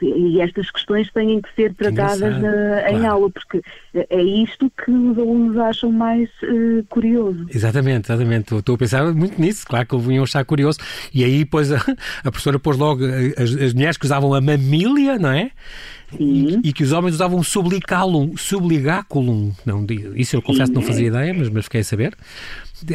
E 0.00 0.40
estas 0.40 0.70
questões 0.70 1.10
têm 1.12 1.40
que 1.40 1.52
ser 1.54 1.74
tratadas 1.74 2.40
na, 2.40 2.90
em 2.90 3.06
aula, 3.06 3.28
porque 3.30 3.60
é 3.94 4.22
isto 4.22 4.70
que 4.70 4.90
os 4.90 5.18
alunos 5.18 5.56
acham 5.58 5.90
mais 5.90 6.28
uh, 6.42 6.84
curioso. 6.88 7.46
Exatamente, 7.48 8.06
exatamente. 8.06 8.54
Estou 8.54 8.76
a 8.76 8.78
pensar 8.78 9.12
muito 9.12 9.40
nisso, 9.40 9.66
claro 9.66 9.86
que 9.86 9.96
vinham 9.98 10.24
achar 10.24 10.44
curioso. 10.44 10.78
E 11.12 11.24
aí, 11.24 11.38
depois, 11.38 11.70
a, 11.72 11.78
a 12.24 12.30
professora 12.30 12.58
pôs 12.58 12.76
logo 12.76 13.04
as, 13.36 13.54
as 13.54 13.74
mulheres 13.74 13.96
que 13.96 14.06
usavam 14.06 14.32
a 14.34 14.40
mamília, 14.40 15.18
não 15.18 15.30
é? 15.30 15.50
Sim. 16.16 16.60
E, 16.62 16.68
e, 16.68 16.72
que 16.72 16.82
os 16.84 16.92
homens 16.92 17.14
usavam 17.14 17.42
subliculum, 17.42 18.36
subligaculum. 18.36 19.52
Não, 19.66 19.84
isso 20.14 20.36
eu 20.36 20.42
confesso 20.42 20.70
que 20.70 20.76
não 20.76 20.82
fazia 20.82 21.08
ideia, 21.08 21.34
mas, 21.34 21.48
mas 21.48 21.64
fiquei 21.64 21.80
a 21.80 21.84
saber. 21.84 22.14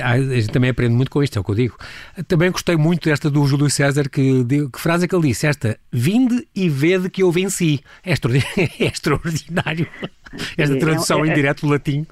Ah, 0.02 0.14
a 0.14 0.20
gente 0.20 0.50
também 0.50 0.70
aprende 0.70 0.94
muito 0.94 1.12
com 1.12 1.24
isto, 1.24 1.38
é 1.38 1.40
o 1.40 1.44
que 1.44 1.52
eu 1.52 1.56
digo. 1.56 1.78
Também 2.28 2.52
gostei 2.52 2.76
muito 2.76 3.10
desta 3.10 3.30
do 3.30 3.46
Júlio 3.46 3.70
César, 3.70 4.10
que, 4.10 4.44
que 4.46 4.80
frase 4.80 5.06
é 5.06 5.08
que 5.08 5.16
ele 5.16 5.28
disse? 5.28 5.48
Esta, 5.48 5.80
vinde 5.92 6.48
e 6.56 6.70
vede 6.70 7.10
que 7.10 7.24
eu 7.24 7.32
venci. 7.32 7.82
É 8.04 8.14
extraordinário. 8.14 8.70
É 8.80 8.86
extraordinário. 8.86 9.88
Esta 10.58 10.76
é, 10.76 10.80
tradução 10.80 11.24
é, 11.24 11.28
é, 11.28 11.32
em 11.32 11.34
direto 11.34 11.62
do 11.62 11.72
latim. 11.72 12.06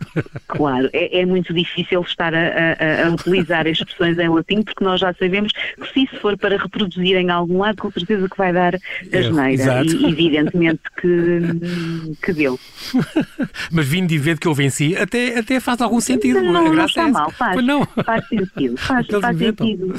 Claro, 0.47 0.89
é, 0.93 1.21
é 1.21 1.25
muito 1.25 1.53
difícil 1.53 2.01
estar 2.01 2.33
a, 2.33 2.37
a, 2.39 3.07
a, 3.07 3.11
utilizar 3.11 3.67
expressões 3.67 4.17
em 4.17 4.29
latim, 4.29 4.61
porque 4.61 4.83
nós 4.83 4.99
já 4.99 5.13
sabemos 5.13 5.51
que 5.51 5.93
se 5.93 6.03
isso 6.03 6.19
for 6.19 6.37
para 6.37 6.57
reproduzir 6.57 7.17
em 7.17 7.29
algum 7.29 7.59
lado, 7.59 7.77
com 7.77 7.91
certeza 7.91 8.27
que 8.27 8.37
vai 8.37 8.53
dar 8.53 8.75
a 8.75 9.21
geneira. 9.21 9.83
E 9.85 10.05
evidentemente 10.09 10.81
que, 10.99 12.15
que 12.23 12.33
deu. 12.33 12.59
Mas 13.71 13.87
vindo 13.87 14.11
e 14.11 14.17
ver 14.17 14.39
que 14.39 14.47
eu 14.47 14.53
venci, 14.53 14.95
até, 14.95 15.39
até 15.39 15.59
faz 15.59 15.81
algum 15.81 15.99
sentido. 15.99 16.41
Não, 16.41 16.53
não, 16.53 16.73
não 16.73 16.85
está 16.85 17.07
mal, 17.07 17.31
faz, 17.31 17.63
não. 17.63 17.85
faz 17.85 18.27
sentido. 18.27 18.77
Faz, 18.77 19.07
faz 19.21 19.37
sentido. 19.37 19.95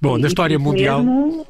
Bom, 0.00 0.18
na 0.18 0.28
história 0.28 0.58
mundial. 0.58 1.02
Mesmo, 1.02 1.46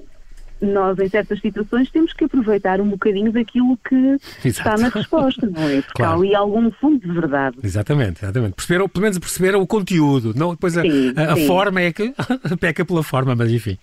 nós, 0.61 0.99
em 0.99 1.08
certas 1.08 1.40
situações, 1.40 1.90
temos 1.90 2.12
que 2.12 2.25
aproveitar 2.25 2.80
um 2.80 2.88
bocadinho 2.88 3.32
daquilo 3.32 3.78
que 3.88 4.16
Exato. 4.44 4.46
está 4.46 4.76
na 4.76 4.88
resposta, 4.88 5.46
não 5.46 5.62
é? 5.62 5.82
Porque 5.82 6.02
claro. 6.02 6.12
há 6.12 6.16
ali 6.16 6.34
algum 6.34 6.70
fundo 6.70 6.99
de 6.99 7.12
verdade. 7.12 7.56
Exatamente, 7.62 8.25
exatamente. 8.25 8.54
Perceberam, 8.54 8.88
pelo 8.88 9.02
menos 9.02 9.18
perceberam 9.18 9.61
o 9.61 9.66
conteúdo. 9.66 10.32
Não, 10.34 10.50
depois 10.50 10.75
sim, 10.75 11.12
a, 11.16 11.32
a, 11.32 11.37
forma 11.46 11.80
é 11.80 11.92
que 11.92 12.14
peca 12.61 12.84
pela 12.84 13.02
forma, 13.02 13.34
mas 13.34 13.50
enfim. 13.50 13.78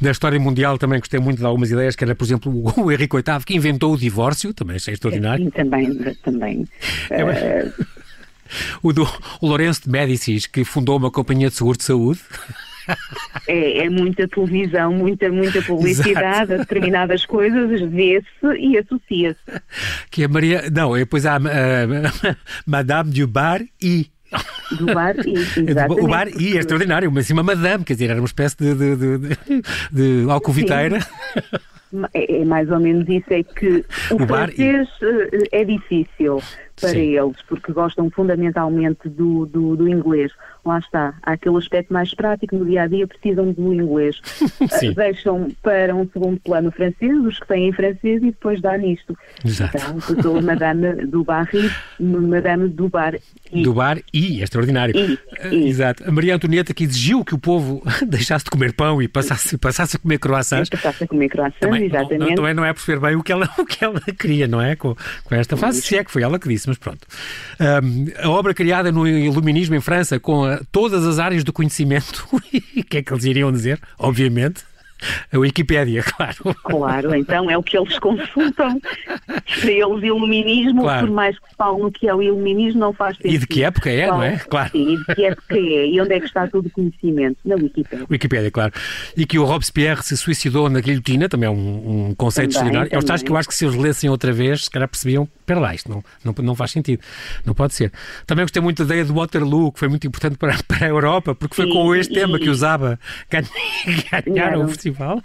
Na 0.00 0.10
história 0.10 0.38
mundial 0.38 0.78
também 0.78 0.98
gostei 0.98 1.20
muito 1.20 1.38
de 1.38 1.44
algumas 1.44 1.70
ideias, 1.70 1.94
que 1.94 2.04
era, 2.04 2.14
por 2.14 2.24
exemplo, 2.24 2.52
o 2.76 2.92
Henrique 2.92 3.16
VIII, 3.16 3.44
que 3.44 3.54
inventou 3.54 3.94
o 3.94 3.98
divórcio, 3.98 4.52
também 4.52 4.74
é 4.76 4.90
extraordinário. 4.90 5.44
Sim, 5.44 5.50
também, 5.50 6.14
também. 6.22 6.68
É, 7.10 7.64
uh... 7.64 7.86
o, 8.82 8.92
do, 8.92 9.06
o 9.40 9.46
Lourenço 9.46 9.82
de 9.82 9.90
Médicis, 9.90 10.46
que 10.46 10.64
fundou 10.64 10.96
uma 10.96 11.10
companhia 11.10 11.48
de 11.48 11.54
seguro 11.54 11.78
de 11.78 11.84
saúde. 11.84 12.20
é, 13.48 13.84
é, 13.84 13.90
muita 13.90 14.28
televisão, 14.28 14.92
muita, 14.92 15.30
muita 15.30 15.62
publicidade, 15.62 16.54
a 16.54 16.56
determinadas 16.58 17.24
coisas, 17.26 17.80
vê-se 17.90 18.26
e 18.58 18.78
associa-se. 18.78 19.62
Que 20.10 20.24
a 20.24 20.28
Maria. 20.28 20.70
Não, 20.70 20.94
depois 20.94 21.26
há 21.26 21.34
a, 21.34 21.36
a, 21.36 22.36
Madame 22.66 23.10
du 23.10 23.26
Bar 23.26 23.62
e 23.82 24.10
do 24.78 24.86
bar 24.86 25.14
I, 25.24 25.34
exatamente. 25.70 26.04
O 26.04 26.08
bar 26.08 26.28
I 26.28 26.56
é 26.56 26.60
extraordinário, 26.60 27.10
mas 27.12 27.24
assim 27.24 27.32
uma 27.32 27.42
madame, 27.42 27.84
quer 27.84 27.92
dizer, 27.94 28.10
era 28.10 28.20
uma 28.20 28.26
espécie 28.26 28.56
de, 28.56 28.74
de, 28.74 28.96
de, 28.96 29.62
de, 29.92 30.30
alcoviteira. 30.30 31.00
Sim. 31.00 32.00
É, 32.12 32.40
é, 32.40 32.44
mais 32.44 32.68
ou 32.70 32.80
menos 32.80 33.08
isso, 33.08 33.32
é 33.32 33.44
que 33.44 33.84
o, 34.10 34.16
o 34.16 34.26
francês 34.26 34.88
I. 35.00 35.46
Eh, 35.52 35.60
é 35.60 35.64
difícil 35.64 36.42
para 36.80 36.90
Sim. 36.90 37.16
eles, 37.16 37.36
porque 37.48 37.72
gostam 37.72 38.10
fundamentalmente 38.10 39.08
do, 39.08 39.46
do, 39.46 39.76
do, 39.76 39.88
inglês. 39.88 40.32
Lá 40.64 40.78
está, 40.78 41.14
há 41.22 41.32
aquele 41.32 41.56
aspecto 41.56 41.92
mais 41.92 42.12
prático, 42.14 42.56
no 42.56 42.64
dia 42.64 42.82
a 42.82 42.86
dia 42.86 43.06
precisam 43.06 43.52
do 43.52 43.72
inglês. 43.72 44.20
Uh, 44.64 44.94
deixam 44.94 45.50
para 45.62 45.94
um 45.94 46.08
segundo 46.08 46.40
plano 46.40 46.70
francês, 46.70 47.16
os 47.18 47.38
que 47.38 47.46
têm 47.46 47.72
francês, 47.72 48.22
e 48.22 48.26
depois 48.26 48.60
dá 48.60 48.76
nisto. 48.78 49.16
Exato. 49.44 49.76
Então, 49.76 50.00
sou 50.22 50.40
Madame 50.42 51.06
do 51.06 51.22
Barri, 51.22 51.70
Madame 51.98 52.68
do 52.68 52.88
Bar. 52.88 53.18
Do 53.52 53.74
Bar 53.74 53.98
I, 54.12 54.40
é 54.40 54.44
extraordinário. 54.44 54.94
I. 54.96 55.18
Exato. 55.68 56.08
A 56.08 56.10
Maria 56.10 56.34
Antonieta 56.34 56.72
que 56.72 56.84
exigiu 56.84 57.24
que 57.24 57.34
o 57.34 57.38
povo 57.38 57.82
deixasse 58.06 58.44
de 58.44 58.50
comer 58.50 58.72
pão 58.72 59.02
e 59.02 59.08
passasse, 59.08 59.58
passasse 59.58 59.96
a 59.96 59.98
comer 59.98 60.18
croissants. 60.18 60.68
Passasse 60.70 61.04
a 61.04 61.06
comer 61.06 61.28
croissants, 61.28 61.60
também, 61.60 61.84
exatamente. 61.84 62.36
Não, 62.36 62.42
não, 62.42 62.46
é, 62.46 62.54
não 62.54 62.64
é 62.64 62.72
perceber 62.72 63.00
bem 63.00 63.16
o 63.16 63.22
que 63.22 63.32
ela, 63.32 63.48
o 63.58 63.66
que 63.66 63.84
ela 63.84 64.00
queria, 64.00 64.46
não 64.46 64.60
é? 64.60 64.76
Com, 64.76 64.96
com 65.24 65.34
esta 65.34 65.56
fase, 65.56 65.82
se 65.82 65.96
é 65.96 66.04
que 66.04 66.10
foi 66.10 66.22
ela 66.22 66.38
que 66.38 66.48
disse 66.48 66.63
mas 66.66 66.78
pronto. 66.78 67.06
Um, 67.60 68.06
a 68.22 68.30
obra 68.30 68.54
criada 68.54 68.90
no 68.90 69.06
Iluminismo 69.06 69.74
em 69.74 69.80
França, 69.80 70.18
com 70.18 70.44
a, 70.44 70.60
todas 70.70 71.04
as 71.04 71.18
áreas 71.18 71.44
do 71.44 71.52
conhecimento, 71.52 72.26
o 72.32 72.40
que 72.84 72.98
é 72.98 73.02
que 73.02 73.12
eles 73.12 73.24
iriam 73.24 73.52
dizer? 73.52 73.80
Obviamente. 73.98 74.64
A 75.32 75.38
Wikipédia, 75.38 76.02
claro. 76.16 76.56
Claro, 76.62 77.14
então 77.14 77.50
é 77.50 77.58
o 77.58 77.62
que 77.62 77.76
eles 77.76 77.98
consultam. 77.98 78.80
Para 79.26 79.70
eles, 79.70 80.02
iluminismo, 80.02 80.82
claro. 80.82 81.06
por 81.06 81.14
mais 81.14 81.38
que 81.38 81.44
no 81.58 81.90
que 81.90 82.08
é 82.08 82.14
o 82.14 82.22
iluminismo, 82.22 82.80
não 82.80 82.92
faz 82.92 83.16
sentido. 83.16 83.34
E 83.34 83.38
de 83.38 83.46
que 83.46 83.62
época 83.62 83.90
é, 83.90 84.06
não 84.06 84.22
é? 84.22 84.38
Claro. 84.38 84.70
Sim, 84.70 84.94
e 84.94 84.96
de 84.96 85.14
que 85.14 85.24
época 85.24 85.56
é. 85.56 85.86
E 85.86 86.00
onde 86.00 86.14
é 86.14 86.20
que 86.20 86.26
está 86.26 86.46
todo 86.46 86.66
o 86.66 86.70
conhecimento? 86.70 87.38
Na 87.44 87.54
Wikipédia. 87.54 88.06
Wikipédia, 88.10 88.50
claro. 88.50 88.72
E 89.16 89.26
que 89.26 89.38
o 89.38 89.44
Robespierre 89.44 90.02
se 90.02 90.16
suicidou 90.16 90.68
na 90.68 90.80
guilhotina, 90.80 91.28
também 91.28 91.46
é 91.46 91.50
um, 91.50 92.08
um 92.08 92.14
conceito 92.14 92.50
extraordinário. 92.50 92.90
É 92.92 92.98
os 92.98 93.04
tais 93.04 93.22
que 93.22 93.30
eu 93.30 93.36
acho 93.36 93.48
que 93.48 93.54
se 93.54 93.64
eles 93.64 93.76
lessem 93.76 94.10
outra 94.10 94.32
vez, 94.32 94.64
se 94.64 94.70
calhar 94.70 94.88
percebiam, 94.88 95.28
espera 95.40 95.60
lá, 95.60 95.74
isto 95.74 95.90
não, 95.90 96.04
não, 96.24 96.34
não 96.42 96.54
faz 96.54 96.70
sentido. 96.70 97.00
Não 97.44 97.54
pode 97.54 97.74
ser. 97.74 97.92
Também 98.26 98.44
gostei 98.44 98.62
muito 98.62 98.84
da 98.84 98.94
ideia 98.94 99.04
do 99.04 99.14
Waterloo, 99.14 99.72
que 99.72 99.78
foi 99.78 99.88
muito 99.88 100.06
importante 100.06 100.36
para, 100.36 100.56
para 100.66 100.86
a 100.86 100.88
Europa, 100.88 101.34
porque 101.34 101.54
foi 101.54 101.68
com 101.68 101.94
este 101.94 102.14
tema 102.14 102.38
que 102.38 102.48
usava 102.48 102.98
ganhar 103.30 104.56
o 104.58 104.68
festival? 104.84 105.22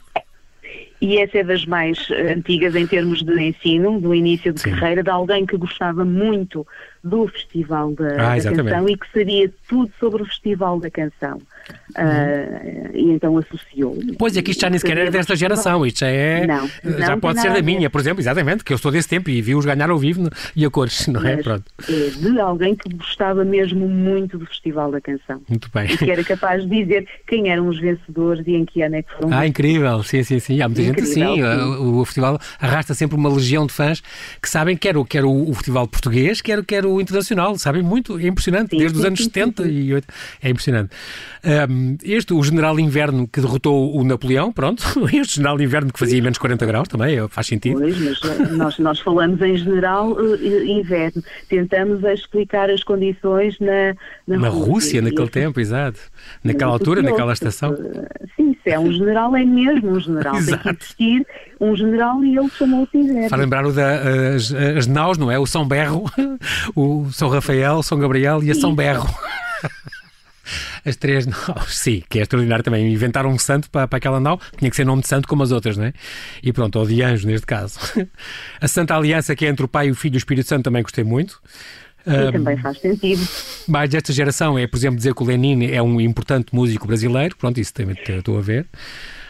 E 1.02 1.18
essa 1.18 1.38
é 1.38 1.44
das 1.44 1.66
mais 1.66 2.08
eh, 2.12 2.34
antigas 2.34 2.76
em 2.76 2.86
termos 2.86 3.24
de 3.24 3.42
ensino, 3.42 4.02
do 4.02 4.14
início 4.14 4.52
de 4.52 4.60
Sim. 4.60 4.72
carreira, 4.72 5.02
de 5.02 5.10
alguém 5.10 5.46
que 5.46 5.56
gostava 5.56 6.04
muito 6.04 6.68
do 7.02 7.26
Festival 7.28 7.94
da, 7.94 8.34
ah, 8.34 8.38
da 8.38 8.52
Canção 8.52 8.90
e 8.90 8.98
que 8.98 9.08
sabia 9.14 9.52
tudo 9.68 9.92
sobre 9.98 10.22
o 10.22 10.26
Festival 10.26 10.80
da 10.80 10.92
Canção. 10.92 11.42
Uh, 11.90 12.96
e 12.96 13.12
então 13.12 13.38
associou. 13.38 13.98
Pois 14.18 14.38
é 14.38 14.42
que 14.42 14.52
isto 14.52 14.62
já 14.62 14.70
nem 14.70 14.78
sequer 14.78 14.98
era 14.98 15.12
desta 15.12 15.36
geração, 15.36 15.86
isto 15.86 16.00
já 16.00 16.08
é. 16.08 16.46
Não, 16.46 16.68
já 16.84 17.10
não 17.10 17.20
pode 17.20 17.42
ser 17.42 17.52
da 17.52 17.62
minha, 17.62 17.90
por 17.90 18.00
exemplo, 18.00 18.22
exatamente, 18.22 18.64
que 18.64 18.72
eu 18.72 18.78
sou 18.78 18.92
desse 18.92 19.08
tempo 19.08 19.30
e 19.30 19.42
vi-os 19.42 19.66
ganhar 19.66 19.90
ao 19.90 19.98
vivo 19.98 20.30
e 20.56 20.66
a 20.66 20.70
cores, 20.70 21.08
não 21.08 21.26
é? 21.26 21.38
Pronto. 21.38 21.64
É 21.90 22.10
de 22.10 22.40
alguém 22.40 22.76
que 22.76 22.94
gostava 22.96 23.44
mesmo 23.44 23.88
muito 23.88 24.38
do 24.38 24.46
Festival 24.46 24.92
da 24.92 25.02
Canção. 25.02 25.42
Muito 25.50 25.70
bem. 25.74 25.86
E 25.86 25.98
que 25.98 26.12
era 26.12 26.24
capaz 26.24 26.64
de 26.68 26.84
dizer 26.84 27.08
quem 27.28 27.50
eram 27.50 27.68
os 27.68 27.80
vencedores 27.80 28.46
e 28.46 28.56
em 28.56 28.66
que 28.66 28.82
ano 28.82 28.96
é 28.96 29.02
que 29.02 29.12
foram. 29.14 29.36
Ah, 29.36 29.48
incrível, 29.48 30.04
sim, 30.04 30.22
sim, 30.24 30.40
sim. 30.40 30.62
Há 30.62 30.68
muita 30.68 30.82
incrível, 30.82 31.06
gente 31.06 31.20
assim. 31.20 31.36
Sim. 31.36 31.44
O, 31.44 32.00
o, 32.02 32.06
festival 32.06 32.40
arrasta 32.60 32.94
sempre 32.94 33.18
uma 33.18 33.30
legião 33.30 33.66
de 33.66 33.74
fãs 33.74 34.02
que 34.42 34.50
sabem 34.50 34.78
quer 34.78 34.96
o, 34.96 35.04
quer 35.04 35.26
o, 35.26 35.50
o 35.50 35.54
festival 35.54 35.88
português, 35.88 36.42
quer, 36.42 36.64
quer 36.64 36.86
o 36.86 37.02
internacional, 37.02 37.58
sabem 37.58 37.82
muito, 37.82 38.20
é 38.20 38.28
impressionante, 38.28 38.72
sim, 38.72 38.78
desde 38.78 38.96
sim, 38.96 39.00
os 39.00 39.06
anos 39.06 39.20
sim, 39.20 39.26
70 39.26 39.68
e 39.68 39.94
80. 39.94 40.14
É 40.44 40.50
impressionante. 40.50 40.90
Um, 41.68 41.98
este, 42.04 42.34
o 42.34 42.44
general 42.44 42.80
inverno 42.80 43.28
que 43.28 43.42
derrotou 43.42 43.96
o 43.96 44.04
Napoleão, 44.04 44.52
pronto, 44.52 44.84
este 45.14 45.36
general 45.36 45.60
inverno 45.60 45.92
que 45.92 46.00
fazia 46.00 46.22
menos 46.22 46.38
40 46.38 46.66
graus 46.66 46.88
também, 46.88 47.18
é, 47.18 47.28
faz 47.28 47.48
sentido. 47.48 47.80
Pois, 47.80 48.00
mas 48.00 48.20
eh, 48.24 48.52
nós, 48.52 48.80
nós 48.80 49.00
falamos 49.00 49.42
em 49.42 49.58
general 49.58 50.12
uh, 50.12 50.66
inverno, 50.66 51.24
tentamos 51.48 52.04
explicar 52.04 52.70
as 52.70 52.84
condições 52.84 53.58
na, 53.60 53.96
na, 54.28 54.42
na 54.42 54.50
Rússia. 54.50 54.72
Rússia 54.72 55.02
naquele 55.02 55.30
tempo, 55.30 55.60
exato. 55.60 56.00
Naquela 56.44 56.72
altura, 56.72 57.02
naquela 57.02 57.34
estação. 57.34 57.76
Sim, 58.36 58.56
se 58.64 58.70
é 58.70 58.80
um 58.80 58.92
general, 58.92 59.36
é 59.36 59.44
mesmo 59.44 59.92
um 59.92 60.00
general. 60.00 60.36
Tem 60.36 60.58
que 60.58 60.70
existir 60.70 61.28
um 61.60 61.76
general 61.76 62.24
e 62.24 62.38
ele 62.38 62.50
chamou-se 62.50 62.98
inverno. 62.98 63.30
Para 63.30 63.38
lembrar 63.38 63.66
o 63.66 63.74
da, 63.74 64.02
as, 64.78 64.88
naus, 64.88 65.18
não 65.18 65.32
é? 65.32 65.38
O 65.40 65.46
São 65.46 65.68
Berro, 65.68 66.06
o 66.76 67.10
São 67.12 67.30
Rafael, 67.30 67.84
São 67.84 68.00
Gabriel 68.00 68.44
e 68.44 68.52
a 68.52 68.56
São 68.56 68.74
Berro. 68.74 69.10
As 70.86 70.96
três 70.96 71.26
naus, 71.28 71.78
sim, 71.78 72.04
que 72.10 72.20
é 72.20 72.22
extraordinário 72.22 72.64
também. 72.64 72.92
Inventaram 72.92 73.30
um 73.30 73.38
santo 73.38 73.70
para, 73.70 73.88
para 73.88 73.98
aquela 73.98 74.20
nau, 74.20 74.40
tinha 74.58 74.70
que 74.70 74.76
ser 74.76 74.86
nome 74.86 75.02
de 75.02 75.08
santo 75.08 75.28
como 75.28 75.44
as 75.44 75.52
outras, 75.52 75.78
não 75.78 75.86
é? 75.86 75.94
E 76.44 76.52
pronto, 76.52 76.80
ou 76.80 76.86
de 76.86 77.02
anjo 77.02 77.28
neste 77.28 77.46
caso. 77.46 77.80
A 78.60 78.68
Santa 78.68 78.96
Aliança, 78.96 79.36
que 79.36 79.46
é 79.46 79.50
entre 79.50 79.66
o 79.66 79.68
Pai, 79.68 79.90
o 79.90 79.96
Filho 79.96 80.16
e 80.16 80.18
o 80.18 80.20
Espírito 80.20 80.48
Santo, 80.48 80.64
também 80.64 80.82
gostei 80.82 81.04
muito. 81.04 81.42
E 82.08 82.12
um, 82.12 82.32
também 82.32 82.58
faz 82.58 82.80
sentido. 82.80 83.22
Mais 83.68 83.90
desta 83.90 84.14
geração 84.14 84.58
é, 84.58 84.66
por 84.66 84.78
exemplo, 84.78 84.98
dizer 84.98 85.14
que 85.14 85.22
o 85.22 85.26
Lenin 85.26 85.66
é 85.72 85.82
um 85.82 86.00
importante 86.00 86.54
músico 86.54 86.88
brasileiro. 86.88 87.36
Pronto, 87.38 87.60
isso 87.60 87.74
também 87.74 87.96
estou 87.96 88.38
a 88.38 88.42
ver. 88.42 88.66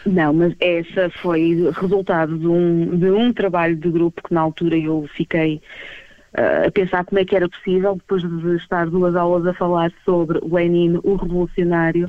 Não, 0.06 0.32
mas 0.32 0.54
essa 0.60 1.10
foi 1.20 1.70
resultado 1.78 2.38
de 2.38 2.46
um, 2.46 2.96
de 2.96 3.10
um 3.10 3.32
trabalho 3.32 3.76
de 3.76 3.90
grupo 3.90 4.22
que 4.26 4.32
na 4.32 4.40
altura 4.40 4.76
eu 4.76 5.08
fiquei 5.14 5.60
a 6.32 6.70
pensar 6.70 7.04
como 7.04 7.18
é 7.18 7.24
que 7.24 7.34
era 7.34 7.48
possível, 7.48 7.96
depois 7.96 8.22
de 8.22 8.56
estar 8.56 8.86
duas 8.86 9.16
aulas 9.16 9.46
a 9.46 9.54
falar 9.54 9.92
sobre 10.04 10.38
Lenin, 10.42 11.00
o 11.02 11.16
revolucionário. 11.16 12.06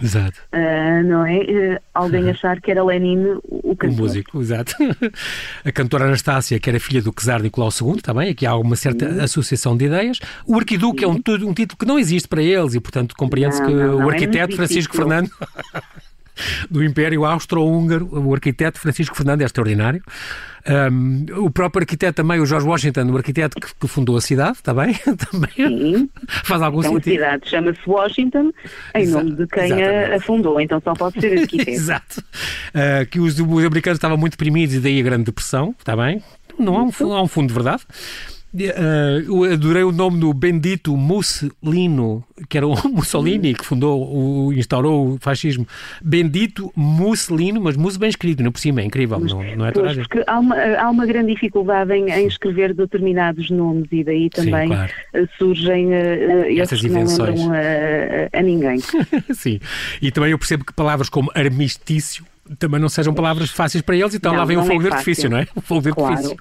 Uh, 0.53 1.03
não 1.05 1.25
é? 1.25 1.37
Uh, 1.39 1.79
alguém 1.93 2.29
achar 2.29 2.61
que 2.61 2.69
era 2.69 2.83
Lenin 2.83 3.39
o 3.43 3.75
cantor. 3.75 3.99
O 3.99 4.01
músico, 4.01 4.41
exato. 4.41 4.75
A 5.65 5.71
cantora 5.71 6.05
Anastácia, 6.05 6.59
que 6.59 6.69
era 6.69 6.79
filha 6.79 7.01
do 7.01 7.11
czar 7.11 7.41
Nicolau 7.41 7.69
II, 7.69 8.01
também, 8.01 8.29
aqui 8.29 8.45
há 8.45 8.55
uma 8.55 8.75
certa 8.75 9.23
associação 9.23 9.75
de 9.75 9.85
ideias. 9.85 10.19
O 10.45 10.55
arquiduque 10.55 11.03
é 11.03 11.07
um, 11.07 11.15
um, 11.15 11.53
título 11.53 11.77
que 11.79 11.85
não 11.85 11.97
existe 11.97 12.27
para 12.27 12.43
eles 12.43 12.75
e, 12.75 12.79
portanto, 12.79 13.15
compreende-se 13.15 13.63
que 13.63 13.71
não, 13.71 13.99
não, 13.99 14.05
o 14.05 14.11
é 14.11 14.13
arquiteto 14.13 14.53
é 14.53 14.55
Francisco 14.55 14.95
Fernando 14.95 15.29
do 16.69 16.83
Império 16.83 17.25
Austro-Húngaro, 17.25 18.07
o 18.11 18.33
arquiteto 18.33 18.79
Francisco 18.79 19.15
Fernando 19.15 19.41
é 19.41 19.45
extraordinário. 19.45 20.01
Um, 20.67 21.25
o 21.43 21.49
próprio 21.49 21.81
arquiteto 21.81 22.17
também, 22.17 22.39
o 22.39 22.45
George 22.45 22.67
Washington, 22.67 23.09
o 23.11 23.17
arquiteto 23.17 23.59
que, 23.59 23.67
que 23.73 23.87
fundou 23.87 24.15
a 24.15 24.21
cidade, 24.21 24.57
está 24.57 24.73
bem? 24.73 24.93
também 25.31 25.49
Sim. 25.55 26.09
faz 26.43 26.61
algum 26.61 26.79
então, 26.79 26.93
sentido. 26.93 27.23
a 27.23 27.31
cidade 27.31 27.49
chama-se 27.49 27.79
Washington 27.87 28.51
em 28.95 29.01
Exato. 29.01 29.25
nome 29.25 29.37
de 29.37 29.47
quem 29.47 29.83
a, 29.83 30.15
a, 30.15 30.19
fundou, 30.19 30.61
então 30.61 30.79
só 30.83 30.93
pode 30.93 31.19
ser 31.19 31.39
arquiteto. 31.39 31.69
Exato. 31.71 32.19
Uh, 32.19 33.05
que 33.09 33.19
os, 33.19 33.39
os 33.39 33.65
americanos 33.65 33.97
estavam 33.97 34.17
muito 34.17 34.33
deprimidos 34.33 34.75
e 34.75 34.79
daí 34.79 34.99
a 34.99 35.03
grande 35.03 35.25
depressão, 35.25 35.75
está 35.79 35.95
bem? 35.95 36.21
Não 36.59 36.77
há 36.77 36.83
um, 36.83 37.13
há 37.13 37.21
um 37.23 37.27
fundo 37.27 37.47
de 37.47 37.53
verdade. 37.53 37.83
Uh, 38.53 39.45
adorei 39.45 39.83
o 39.83 39.93
nome 39.93 40.19
do 40.19 40.33
bendito 40.33 40.95
Mussolino, 40.97 42.21
que 42.49 42.57
era 42.57 42.67
o 42.67 42.75
Mussolini 42.91 43.53
que 43.53 43.65
fundou, 43.65 44.13
o, 44.13 44.51
instaurou 44.51 45.13
o 45.13 45.17
fascismo. 45.21 45.65
Bendito 46.01 46.69
Mussolino, 46.75 47.61
mas 47.61 47.77
Mus 47.77 47.95
bem 47.95 48.09
escrito, 48.09 48.43
não 48.43 48.51
por 48.51 48.59
cima, 48.59 48.81
é 48.81 48.83
incrível, 48.83 49.19
mas, 49.21 49.31
não, 49.31 49.41
não 49.55 49.65
é 49.65 49.71
pois, 49.71 49.95
porque 49.95 50.23
há 50.27 50.37
uma, 50.37 50.55
há 50.55 50.89
uma 50.89 51.05
grande 51.05 51.33
dificuldade 51.33 51.93
em, 51.93 52.11
em 52.11 52.27
escrever 52.27 52.73
determinados 52.73 53.49
nomes 53.49 53.87
e 53.89 54.03
daí 54.03 54.29
também 54.29 54.67
Sim, 54.67 54.75
claro. 54.75 54.91
Eh, 55.13 55.27
surgem 55.37 55.87
uh, 55.87 56.61
essas 56.61 56.83
invenções 56.83 57.39
não 57.39 57.53
a, 57.53 58.37
a 58.37 58.41
ninguém. 58.41 58.79
Sim, 59.33 59.61
e 60.01 60.11
também 60.11 60.31
eu 60.31 60.37
percebo 60.37 60.65
que 60.65 60.73
palavras 60.73 61.07
como 61.07 61.31
armistício 61.33 62.25
também 62.59 62.81
não 62.81 62.89
sejam 62.89 63.13
palavras 63.13 63.49
fáceis 63.49 63.81
para 63.81 63.95
eles, 63.95 64.13
então 64.13 64.33
não, 64.33 64.39
lá 64.39 64.45
vem 64.45 64.57
o 64.57 64.63
fogo 64.63 64.81
é 64.81 64.83
de 64.83 64.87
artifício, 64.89 65.29
não 65.29 65.37
é? 65.37 65.47
O 65.55 65.61
fogo 65.61 65.81
de 65.81 65.93
claro. 65.93 66.35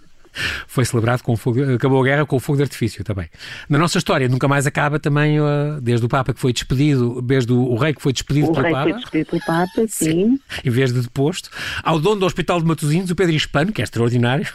Foi 0.66 0.84
celebrado 0.84 1.22
com 1.22 1.36
fogo, 1.36 1.74
acabou 1.74 2.00
a 2.00 2.04
guerra 2.04 2.26
com 2.26 2.36
o 2.36 2.40
fogo 2.40 2.56
de 2.56 2.62
artifício 2.62 3.04
também. 3.04 3.28
Na 3.68 3.78
nossa 3.78 3.98
história 3.98 4.28
nunca 4.28 4.48
mais 4.48 4.66
acaba 4.66 4.98
também, 4.98 5.40
uh, 5.40 5.80
desde 5.80 6.04
o 6.04 6.08
Papa 6.08 6.32
que 6.32 6.40
foi 6.40 6.52
despedido, 6.52 7.20
desde 7.22 7.52
o, 7.52 7.58
o 7.58 7.76
rei 7.76 7.94
que 7.94 8.02
foi 8.02 8.12
despedido 8.12 8.48
o 8.48 8.52
pelo 8.52 8.64
rei 8.64 8.72
Papa. 8.72 8.90
Foi 8.90 9.00
despedido 9.00 9.30
pelo 9.30 9.42
Papa, 9.44 9.86
sim. 9.88 9.88
sim. 9.88 10.40
Em 10.64 10.70
vez 10.70 10.92
de 10.92 11.00
deposto. 11.00 11.50
Ao 11.82 11.98
dono 11.98 12.20
do 12.20 12.26
Hospital 12.26 12.60
de 12.60 12.66
Matosinhos, 12.66 13.10
o 13.10 13.16
Pedro 13.16 13.34
Hispano, 13.34 13.72
que 13.72 13.80
é 13.80 13.84
extraordinário. 13.84 14.46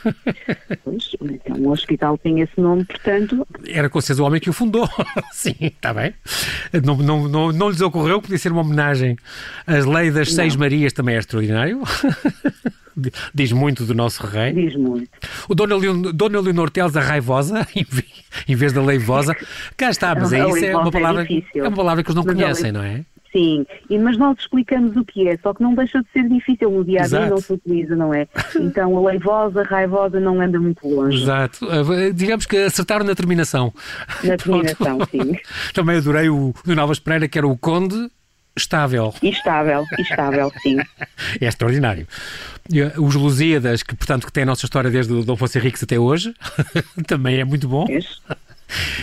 Pois, 0.84 1.12
então 1.22 1.58
o 1.58 1.72
hospital 1.72 2.18
tem 2.18 2.42
esse 2.42 2.60
nome, 2.60 2.86
portanto. 2.86 3.48
Era 3.68 3.90
com 3.90 4.00
certeza 4.02 4.24
o 4.24 4.26
homem 4.26 4.40
que 4.40 4.50
o 4.50 4.54
fundou. 4.54 4.88
sim, 5.34 5.56
está 5.60 5.94
bem. 5.94 6.14
Não, 6.84 6.96
não, 6.98 7.28
não, 7.28 7.52
não 7.52 7.70
lhes 7.70 7.82
ocorreu, 7.82 8.22
podia 8.22 8.38
ser 8.38 8.52
uma 8.52 8.62
homenagem. 8.62 9.18
As 9.66 9.86
leis 9.86 10.14
das 10.14 10.30
não. 10.30 10.36
Seis 10.36 10.56
Marias 10.56 10.94
também 10.94 11.16
é 11.16 11.20
extraordinário. 11.20 11.82
Diz 13.34 13.52
muito 13.52 13.84
do 13.84 13.94
nosso 13.94 14.26
rei. 14.26 14.54
Diz 14.54 14.76
muito. 14.76 15.10
O 15.50 15.56
Dona, 15.56 15.76
Leon, 15.76 16.02
Dona 16.14 16.40
Leonor 16.40 16.70
Teles, 16.70 16.96
a 16.96 17.02
raivosa, 17.02 17.68
em 18.48 18.56
vez 18.56 18.74
da 18.74 18.82
leivosa. 18.82 19.36
Cá 19.78 19.90
está, 19.90 20.16
mas 20.16 20.34
é 20.34 20.48
isso 20.48 20.66
é 20.66 20.76
uma 20.76 20.92
palavra, 20.92 21.28
é, 21.30 21.60
é 21.60 21.62
uma 21.64 21.76
palavra 21.76 22.04
que 22.04 22.10
eles 22.10 22.16
não 22.16 22.24
conhecem, 22.24 22.72
não 22.72 22.84
é? 22.84 23.04
Sim, 23.36 23.66
e, 23.90 24.00
mas 24.00 24.18
nós 24.18 24.38
explicamos 24.40 24.96
o 24.96 25.04
que 25.04 25.28
é, 25.28 25.38
só 25.44 25.54
que 25.54 25.62
não 25.62 25.76
deixa 25.76 26.02
de 26.02 26.08
ser 26.14 26.30
difícil 26.30 26.72
no 26.72 26.86
dia 26.86 27.02
a 27.02 27.08
dia, 27.08 27.26
não 27.26 27.38
se 27.38 27.52
utiliza, 27.52 27.94
não 27.94 28.14
é? 28.14 28.26
Então 28.56 28.96
a 28.98 29.10
leivosa, 29.10 29.60
a 29.60 29.64
raivosa 29.66 30.22
não 30.22 30.40
anda 30.40 30.58
muito 30.58 30.88
longe. 30.88 31.22
Exato. 31.22 31.68
Eh, 31.70 32.14
digamos 32.14 32.46
que 32.46 32.56
acertaram 32.56 33.06
na 33.06 33.14
terminação. 33.14 33.74
Na 34.24 34.38
terminação, 34.38 35.00
sim. 35.12 35.38
Também 35.74 35.98
adorei 35.98 36.30
o 36.30 36.54
do 36.64 36.76
Novas 36.76 36.98
Pereira, 36.98 37.28
que 37.28 37.38
era 37.38 37.46
o 37.46 37.58
Conde 37.58 38.10
estável. 38.58 39.14
Estável, 39.22 39.86
estável, 40.00 40.52
sim. 40.62 40.78
É 41.40 41.46
extraordinário. 41.46 42.08
Os 42.98 43.16
Lusíadas, 43.16 43.84
que 43.84 43.96
portanto 43.96 44.26
que 44.26 44.34
tem 44.34 44.44
a 44.44 44.46
nossa 44.46 44.66
história 44.66 44.90
desde 44.90 45.14
o 45.14 45.24
Dom 45.24 45.34
Afonso 45.34 45.58
Henriques 45.58 45.84
até 45.84 46.00
hoje, 46.00 46.34
também 47.08 47.40
é 47.40 47.46
muito 47.46 47.68
bom. 47.68 47.86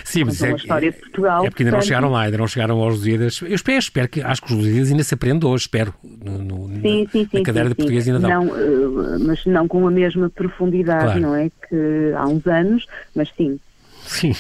Sim, 0.05 0.25
mas, 0.25 0.41
mas 0.41 0.43
é, 0.43 0.49
uma 0.49 0.57
história 0.57 0.91
de 0.91 0.99
Portugal. 0.99 1.47
É 1.47 1.51
porque 1.51 1.62
ainda 1.62 1.71
portanto... 1.71 1.75
não 1.75 1.83
chegaram 1.83 2.11
lá, 2.11 2.23
ainda 2.23 2.38
não 2.38 2.49
chegaram 2.49 2.81
aos 2.81 2.95
Lusíadas. 2.97 3.41
Eu 3.43 3.55
espero, 3.55 3.79
espero 3.79 4.09
que, 4.09 4.21
acho 4.21 4.43
que 4.43 4.53
os 4.53 4.59
Lusíadas 4.59 4.91
ainda 4.91 5.05
se 5.05 5.15
aprendem 5.15 5.49
hoje, 5.49 5.62
espero. 5.62 5.95
No, 6.03 6.38
no, 6.38 6.81
sim, 6.81 7.09
sim, 7.11 7.29
sim, 7.31 7.38
na 7.38 7.43
cadeira 7.43 7.69
sim, 7.69 7.71
de 7.71 7.75
português 7.77 8.09
ainda 8.09 8.19
não. 8.19 8.45
não 8.45 8.47
uh, 8.47 9.21
mas 9.21 9.45
não 9.47 9.69
com 9.69 9.87
a 9.87 9.91
mesma 9.91 10.29
profundidade, 10.29 11.05
claro. 11.05 11.21
não 11.21 11.37
é? 11.37 11.51
Que 11.69 12.12
há 12.17 12.27
uns 12.27 12.47
anos, 12.47 12.87
mas 13.15 13.29
sim. 13.37 13.59
Sim, 14.07 14.33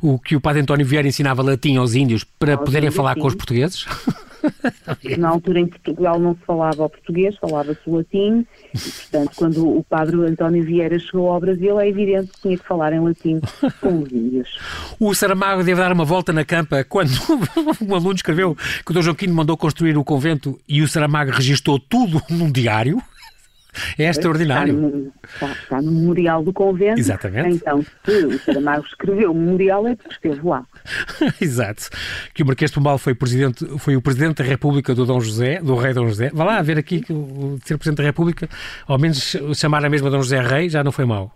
o 0.00 0.18
que 0.18 0.36
o 0.36 0.40
Padre 0.40 0.62
António 0.62 0.86
Vieira 0.86 1.08
ensinava 1.08 1.42
latim 1.42 1.76
aos 1.76 1.94
índios 1.94 2.24
para 2.24 2.54
aos 2.54 2.64
poderem 2.64 2.88
índios, 2.88 2.96
falar 2.96 3.14
sim. 3.14 3.20
com 3.20 3.26
os 3.26 3.34
portugueses. 3.34 3.86
Na 5.18 5.30
altura 5.30 5.60
em 5.60 5.66
Portugal 5.66 6.18
não 6.18 6.34
se 6.34 6.40
falava 6.46 6.84
o 6.84 6.90
português, 6.90 7.36
falava-se 7.36 7.80
o 7.86 7.96
latim, 7.96 8.46
e, 8.74 8.78
portanto, 8.78 9.30
quando 9.36 9.78
o 9.78 9.84
padre 9.84 10.16
António 10.24 10.64
Vieira 10.64 10.98
chegou 10.98 11.30
ao 11.30 11.40
Brasil, 11.40 11.80
é 11.80 11.88
evidente 11.88 12.30
que 12.32 12.42
tinha 12.42 12.58
que 12.58 12.66
falar 12.66 12.92
em 12.92 13.00
latim 13.00 13.40
com 13.80 14.02
os 14.02 14.12
índios. 14.12 14.58
O 14.98 15.14
Saramago 15.14 15.62
deve 15.62 15.80
dar 15.80 15.92
uma 15.92 16.04
volta 16.04 16.32
na 16.32 16.44
campa 16.44 16.82
quando 16.84 17.10
um 17.82 17.94
aluno 17.94 18.14
escreveu 18.14 18.56
que 18.84 18.90
o 18.90 18.94
Dom 18.94 19.02
Joaquim 19.02 19.28
mandou 19.28 19.56
construir 19.56 19.96
o 19.96 20.04
convento 20.04 20.58
e 20.66 20.80
o 20.80 20.88
Saramago 20.88 21.32
registou 21.32 21.78
tudo 21.78 22.22
num 22.30 22.50
diário. 22.50 23.02
É 23.98 24.08
extraordinário. 24.08 24.74
Está 24.74 24.88
no, 24.88 25.12
está, 25.24 25.52
está 25.62 25.82
no 25.82 25.92
memorial 25.92 26.42
do 26.42 26.52
convento. 26.52 26.98
Exatamente. 26.98 27.56
Então, 27.56 27.84
se 28.04 28.26
o 28.26 28.38
Saramago 28.38 28.84
escreveu 28.86 29.30
o 29.32 29.34
memorial, 29.34 29.86
é 29.86 29.96
porque 29.96 30.14
esteve 30.14 30.46
lá. 30.46 30.64
Exato. 31.40 31.88
Que 32.34 32.42
o 32.42 32.46
Marquês 32.46 32.70
de 32.70 32.74
Pombal 32.74 32.98
foi, 32.98 33.14
presidente, 33.14 33.66
foi 33.78 33.96
o 33.96 34.02
Presidente 34.02 34.42
da 34.42 34.44
República 34.44 34.94
do 34.94 35.04
Dom 35.04 35.20
José, 35.20 35.60
do 35.60 35.74
Rei 35.74 35.92
Dom 35.92 36.08
José. 36.08 36.30
Vá 36.32 36.44
lá 36.44 36.62
ver 36.62 36.78
aqui 36.78 37.00
que 37.00 37.12
o 37.12 37.58
ser 37.64 37.76
Presidente 37.76 37.98
da 37.98 38.04
República, 38.04 38.48
ao 38.86 38.98
menos 38.98 39.36
chamar 39.54 39.84
a 39.84 39.88
mesma 39.88 40.10
Dom 40.10 40.22
José 40.22 40.40
Rei, 40.40 40.68
já 40.68 40.82
não 40.82 40.92
foi 40.92 41.04
mau. 41.04 41.34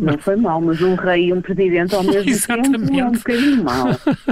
Não 0.00 0.18
foi 0.18 0.36
mau, 0.36 0.60
mas 0.60 0.80
um 0.80 0.94
rei 0.94 1.26
e 1.26 1.32
um 1.32 1.40
presidente 1.40 1.94
ao 1.94 2.02
mesmo 2.02 2.30
Exatamente. 2.30 2.86
tempo 2.86 3.00
é 3.00 3.04
um 3.04 3.12
bocadinho 3.12 3.64
mau. 3.64 3.86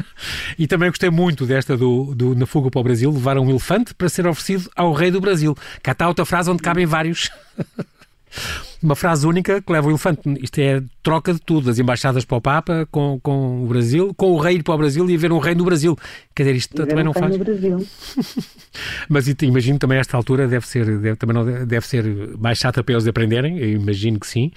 e 0.59 0.67
também 0.67 0.89
gostei 0.89 1.11
muito 1.11 1.47
desta 1.47 1.77
do, 1.77 2.15
do 2.15 2.35
Na 2.35 2.47
Fuga 2.47 2.71
para 2.71 2.81
o 2.81 2.85
Brasil, 2.85 3.11
levar 3.11 3.39
um 3.39 3.49
elefante 3.51 3.95
para 3.95 4.09
ser 4.09 4.27
oferecido 4.27 4.71
ao 4.77 4.93
Rei 4.93 5.11
do 5.11 5.21
Brasil. 5.21 5.55
Cá 5.83 5.93
está 5.93 6.09
outra 6.09 6.25
frase 6.25 6.51
onde 6.51 6.63
cabem 6.63 6.87
vários. 6.87 7.31
Uma 8.83 8.95
frase 8.95 9.27
única 9.27 9.63
que 9.63 9.73
leva 9.73 9.87
o 9.87 9.91
elefante. 9.91 10.21
Isto 10.43 10.59
é 10.59 10.83
troca 11.03 11.33
de 11.33 11.41
tudo, 11.41 11.67
das 11.67 11.79
embaixadas 11.79 12.25
para 12.25 12.37
o 12.37 12.41
Papa, 12.41 12.87
com, 12.91 13.19
com 13.23 13.65
o 13.65 13.67
Brasil, 13.67 14.13
com 14.15 14.33
o 14.33 14.39
rei 14.39 14.57
ir 14.57 14.63
para 14.63 14.75
o 14.75 14.79
Brasil 14.79 15.09
e 15.09 15.15
haver 15.15 15.33
um 15.33 15.39
rei 15.39 15.55
no 15.55 15.65
Brasil. 15.65 15.97
Quer 16.35 16.43
dizer, 16.43 16.57
isto 16.57 16.87
também 16.87 17.03
um 17.03 17.07
não 17.07 17.15
faz. 17.15 17.33
No 17.33 17.43
Brasil. 17.43 17.87
Mas 19.09 19.27
imagino 19.41 19.79
também 19.79 19.99
esta 19.99 20.19
altura 20.19 20.47
deve 20.47 20.67
ser, 20.67 20.85
deve, 20.99 21.17
também 21.17 21.35
não, 21.35 21.67
deve 21.67 21.87
ser 21.87 22.05
mais 22.39 22.59
chata 22.59 22.85
para 22.85 22.95
eles 22.95 23.07
aprenderem, 23.07 23.59
eu 23.59 23.71
imagino 23.71 24.21
que 24.21 24.27
sim. 24.27 24.53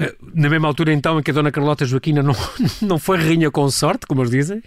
Eh, 0.00 0.12
na 0.34 0.48
mesma 0.48 0.66
altura, 0.66 0.92
então, 0.92 1.20
em 1.20 1.22
que 1.22 1.30
a 1.30 1.34
Dona 1.34 1.52
Carlota 1.52 1.84
Joaquina 1.84 2.20
não, 2.20 2.34
não 2.82 2.98
foi 2.98 3.18
rainha 3.18 3.48
com 3.50 3.70
sorte, 3.70 4.06
como 4.06 4.22
eles 4.22 4.32
dizem. 4.32 4.60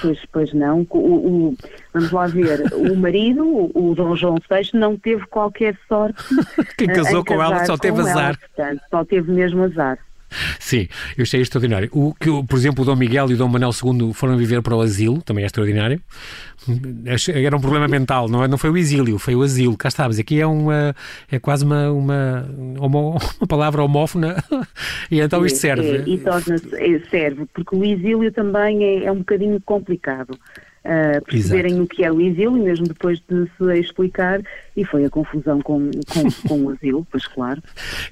Pois, 0.00 0.18
pois 0.32 0.52
não. 0.52 0.86
O, 0.90 0.98
o, 0.98 1.56
vamos 1.92 2.10
lá 2.10 2.26
ver. 2.26 2.72
O 2.72 2.96
marido, 2.96 3.70
o, 3.74 3.94
Dom 3.94 4.16
João 4.16 4.36
VI, 4.36 4.70
não 4.74 4.96
teve 4.96 5.26
qualquer 5.26 5.76
sorte. 5.88 6.22
Quem 6.76 6.88
casou 6.88 7.24
com 7.24 7.42
ela 7.42 7.64
só 7.64 7.76
teve 7.76 8.00
azar. 8.00 8.16
Ela, 8.16 8.36
portanto, 8.38 8.82
só 8.90 9.04
teve 9.04 9.32
mesmo 9.32 9.64
azar. 9.64 9.98
Sim, 10.58 10.88
eu 11.16 11.22
achei 11.22 11.40
extraordinário. 11.40 11.88
O 11.92 12.14
que, 12.14 12.30
por 12.44 12.56
exemplo, 12.56 12.82
o 12.82 12.86
Dom 12.86 12.96
Miguel 12.96 13.30
e 13.30 13.34
o 13.34 13.36
Dom 13.36 13.48
Manuel 13.48 13.70
II 13.72 14.12
foram 14.12 14.36
viver 14.36 14.62
para 14.62 14.76
o 14.76 14.80
asilo, 14.80 15.22
também 15.22 15.44
é 15.44 15.46
extraordinário. 15.46 16.00
Era 17.34 17.56
um 17.56 17.60
problema 17.60 17.88
mental, 17.88 18.28
não, 18.28 18.44
é? 18.44 18.48
não 18.48 18.58
foi 18.58 18.68
o 18.68 18.76
exílio, 18.76 19.18
foi 19.18 19.34
o 19.34 19.42
asilo. 19.42 19.76
Cá 19.76 19.88
estávamos. 19.88 20.18
Aqui 20.18 20.40
é 20.40 20.46
uma 20.46 20.94
é 21.30 21.38
quase 21.38 21.64
uma, 21.64 21.90
uma, 21.90 22.46
uma, 22.78 23.46
palavra 23.48 23.82
homófona 23.82 24.42
e 25.10 25.20
então 25.20 25.46
isto 25.46 25.58
serve. 25.58 25.88
É, 25.88 26.04
e 26.06 26.18
torna-se, 26.18 26.74
é, 26.74 27.00
serve, 27.10 27.46
porque 27.54 27.74
o 27.74 27.84
exílio 27.84 28.30
também 28.32 28.84
é, 28.84 29.04
é 29.04 29.12
um 29.12 29.18
bocadinho 29.18 29.60
complicado 29.64 30.38
uh, 30.84 31.24
perceberem 31.24 31.72
Exato. 31.72 31.84
o 31.84 31.88
que 31.88 32.04
é 32.04 32.12
o 32.12 32.20
exílio, 32.20 32.52
mesmo 32.52 32.86
depois 32.86 33.20
de 33.20 33.48
se 33.56 33.80
explicar, 33.80 34.40
e 34.76 34.84
foi 34.84 35.04
a 35.04 35.10
confusão 35.10 35.60
com, 35.60 35.90
com, 36.08 36.30
com 36.48 36.64
o 36.64 36.70
asilo, 36.70 37.06
pois 37.10 37.26
claro. 37.26 37.62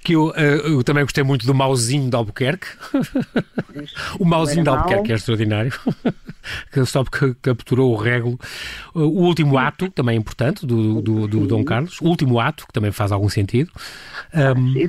Que 0.02 0.14
eu, 0.14 0.28
uh, 0.28 0.32
eu, 0.34 0.84
também 0.84 1.04
gostei 1.04 1.24
muito 1.24 1.46
do 1.46 1.54
Mauzinho 1.54 2.10
de 2.10 2.16
Albuquerque. 2.16 2.66
o 4.18 4.24
Mauzinho 4.24 4.62
de 4.62 4.68
Albuquerque 4.68 5.12
é 5.12 5.14
extraordinário. 5.14 5.72
que 6.72 6.84
só 6.84 7.02
porque 7.02 7.34
capturou 7.42 7.92
o 7.92 7.96
régolo. 7.96 8.38
O 8.94 9.24
último 9.24 9.58
ato, 9.58 9.90
também 9.90 10.16
é 10.16 10.18
importante, 10.18 10.64
do, 10.64 11.00
do, 11.02 11.26
do 11.26 11.46
Dom 11.46 11.64
Carlos. 11.64 12.00
O 12.00 12.06
último 12.06 12.38
ato, 12.38 12.66
que 12.66 12.72
também 12.72 12.92
faz 12.92 13.12
algum 13.12 13.28
sentido. 13.28 13.70
Um, 14.34 14.88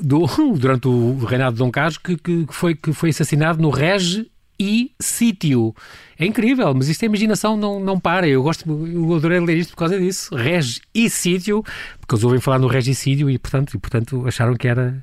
do, 0.00 0.26
durante 0.56 0.88
o 0.88 1.18
reinado 1.24 1.52
de 1.52 1.58
Dom 1.58 1.70
Carlos, 1.70 1.98
que, 1.98 2.16
que, 2.16 2.46
foi, 2.50 2.74
que 2.74 2.92
foi 2.92 3.10
assassinado 3.10 3.60
no 3.60 3.70
Rege 3.70 4.30
e 4.58 4.92
sítio. 5.00 5.74
É 6.18 6.24
incrível, 6.24 6.72
mas 6.74 6.88
isto 6.88 7.02
é 7.02 7.06
imaginação, 7.06 7.56
não, 7.56 7.80
não 7.80 7.98
para. 7.98 8.26
Eu 8.28 8.42
gosto, 8.42 8.68
eu 8.68 9.14
adorei 9.14 9.40
ler 9.40 9.56
isto 9.56 9.70
por 9.70 9.78
causa 9.78 9.98
disso. 9.98 10.34
Regi 10.34 10.80
e 10.94 11.10
sítio, 11.10 11.62
porque 12.00 12.14
eles 12.14 12.24
ouvem 12.24 12.40
falar 12.40 12.58
no 12.58 12.66
regicídio 12.66 13.28
e, 13.28 13.38
portanto, 13.38 13.74
e, 13.74 13.78
portanto 13.78 14.26
acharam 14.26 14.54
que 14.54 14.68
era. 14.68 15.02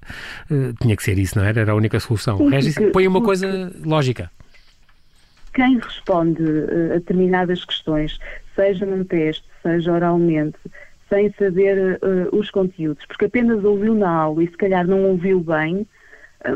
Uh, 0.50 0.74
tinha 0.82 0.96
que 0.96 1.04
ser 1.04 1.18
isso, 1.18 1.38
não 1.38 1.46
era? 1.46 1.62
Era 1.62 1.72
a 1.72 1.76
única 1.76 2.00
solução. 2.00 2.38
Sim, 2.38 2.92
põe 2.92 3.08
uma 3.08 3.22
coisa 3.22 3.72
lógica. 3.84 4.32
Quem 5.54 5.80
responde 5.80 6.42
uh, 6.44 6.94
a 6.94 6.96
determinadas 6.96 7.66
questões, 7.66 8.18
seja 8.56 8.86
num 8.86 9.04
teste, 9.04 9.44
seja 9.62 9.92
oralmente, 9.92 10.58
sem 11.10 11.32
saber 11.34 12.00
uh, 12.02 12.36
os 12.36 12.50
conteúdos, 12.50 13.06
porque 13.06 13.26
apenas 13.26 13.64
ouviu 13.66 13.94
na 13.94 14.10
aula 14.10 14.44
e 14.44 14.48
se 14.48 14.56
calhar 14.56 14.88
não 14.88 15.04
ouviu 15.04 15.42
bem, 15.42 15.86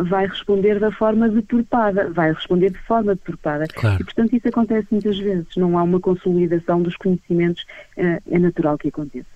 vai 0.04 0.28
responder 0.28 0.80
da 0.80 0.92
forma 0.92 1.30
deturpada, 1.30 2.10
vai 2.10 2.34
responder 2.34 2.72
de 2.72 2.80
forma 2.80 3.16
deturpada. 3.16 3.66
Claro. 3.68 4.02
E, 4.02 4.04
portanto, 4.04 4.34
isso 4.34 4.48
acontece 4.48 4.88
muitas 4.92 5.18
vezes. 5.18 5.48
Não 5.56 5.78
há 5.78 5.84
uma 5.84 6.00
consolidação 6.00 6.82
dos 6.82 6.96
conhecimentos, 6.96 7.66
eh, 7.98 8.22
é 8.30 8.40
natural 8.40 8.78
que 8.78 8.88
aconteça. 8.88 9.28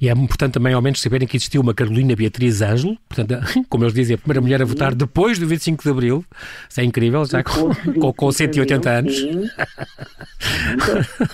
E 0.00 0.08
é 0.08 0.12
importante 0.12 0.54
também, 0.54 0.72
ao 0.72 0.80
menos, 0.80 1.00
saberem 1.00 1.28
que 1.28 1.36
existiu 1.36 1.60
uma 1.60 1.74
Carolina 1.74 2.16
Beatriz 2.16 2.62
Ângelo, 2.62 2.96
portanto, 3.08 3.34
como 3.68 3.84
eles 3.84 3.92
dizem, 3.92 4.14
a 4.14 4.18
primeira 4.18 4.40
mulher 4.40 4.62
a 4.62 4.64
votar 4.64 4.94
depois 4.94 5.38
do 5.38 5.46
25 5.46 5.82
de 5.82 5.90
Abril. 5.90 6.24
Isso 6.68 6.80
é 6.80 6.84
incrível, 6.84 7.24
já 7.24 7.42
com, 7.42 7.74
com, 8.00 8.12
com 8.12 8.32
180 8.32 8.90
anos. 8.90 9.16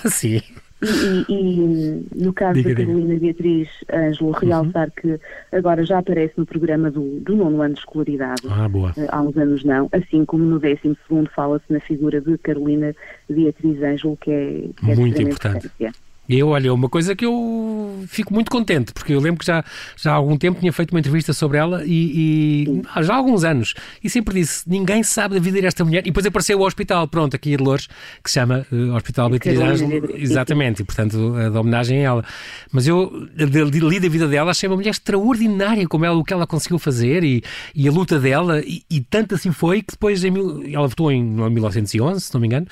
Sim. 0.06 0.40
sim. 0.86 1.24
E, 1.28 1.32
e, 1.32 2.24
no 2.24 2.32
caso 2.32 2.54
diga, 2.54 2.74
da 2.74 2.84
Carolina 2.84 3.18
Beatriz 3.18 3.68
Ângelo, 3.92 4.30
realçar 4.32 4.88
uhum. 4.88 4.92
que 4.96 5.20
agora 5.56 5.84
já 5.84 5.98
aparece 5.98 6.34
no 6.36 6.46
programa 6.46 6.90
do, 6.90 7.20
do 7.20 7.36
nono 7.36 7.62
ano 7.62 7.74
de 7.74 7.80
escolaridade. 7.80 8.42
Ah, 8.48 8.68
boa. 8.68 8.92
Eh, 8.96 9.06
há 9.08 9.20
uns 9.22 9.36
anos 9.36 9.64
não. 9.64 9.88
Assim 9.92 10.24
como 10.24 10.44
no 10.44 10.58
décimo 10.58 10.96
segundo 11.06 11.30
fala-se 11.30 11.72
na 11.72 11.80
figura 11.80 12.20
de 12.20 12.36
Carolina 12.38 12.94
Beatriz 13.28 13.82
Ângelo, 13.82 14.16
que 14.16 14.30
é, 14.30 14.68
que 14.76 14.90
é 14.90 14.96
muito 14.96 15.20
importante. 15.20 15.70
E 15.80 15.86
eu, 16.28 16.48
olha, 16.48 16.72
uma 16.72 16.88
coisa 16.88 17.14
que 17.14 17.24
eu 17.24 18.04
fico 18.08 18.32
muito 18.32 18.50
contente, 18.50 18.92
porque 18.92 19.12
eu 19.12 19.20
lembro 19.20 19.40
que 19.40 19.46
já, 19.46 19.62
já 19.96 20.12
há 20.12 20.14
algum 20.14 20.36
tempo 20.36 20.58
tinha 20.58 20.72
feito 20.72 20.92
uma 20.92 21.00
entrevista 21.00 21.32
sobre 21.32 21.58
ela 21.58 21.82
e, 21.84 22.64
e 22.64 22.82
ah, 22.94 23.02
já 23.02 23.12
há 23.12 23.16
alguns 23.16 23.44
anos, 23.44 23.74
e 24.02 24.08
sempre 24.08 24.40
disse: 24.40 24.68
ninguém 24.68 25.02
sabe 25.02 25.34
da 25.34 25.40
vida 25.40 25.60
desta 25.60 25.84
mulher. 25.84 26.00
E 26.00 26.04
depois 26.04 26.24
apareceu 26.24 26.58
o 26.58 26.66
hospital, 26.66 27.06
pronto, 27.06 27.36
aqui 27.36 27.52
em 27.52 27.56
Lourdes, 27.56 27.88
que 28.22 28.30
se 28.30 28.34
chama 28.34 28.66
uh, 28.72 28.94
Hospital 28.94 29.28
Beatriz 29.28 29.60
Ângelo, 29.60 30.16
exatamente, 30.16 30.82
e 30.82 30.84
portanto, 30.84 31.34
a 31.36 31.50
da 31.50 31.60
homenagem 31.60 31.98
a 32.00 32.02
ela. 32.02 32.24
Mas 32.72 32.86
eu 32.86 33.28
li 33.36 34.00
da 34.00 34.08
vida 34.08 34.26
dela, 34.26 34.50
achei 34.50 34.68
uma 34.68 34.76
mulher 34.76 34.90
extraordinária, 34.90 35.86
como 35.86 36.04
ela, 36.04 36.16
o 36.16 36.24
que 36.24 36.32
ela 36.32 36.46
conseguiu 36.46 36.78
fazer 36.78 37.22
e, 37.22 37.42
e 37.74 37.86
a 37.86 37.92
luta 37.92 38.18
dela, 38.18 38.60
e, 38.60 38.82
e 38.90 39.00
tanto 39.00 39.34
assim 39.34 39.52
foi 39.52 39.82
que 39.82 39.92
depois, 39.92 40.24
em, 40.24 40.72
ela 40.72 40.88
votou 40.88 41.12
em 41.12 41.22
1911, 41.22 42.20
se 42.20 42.32
não 42.32 42.40
me 42.40 42.46
engano 42.46 42.66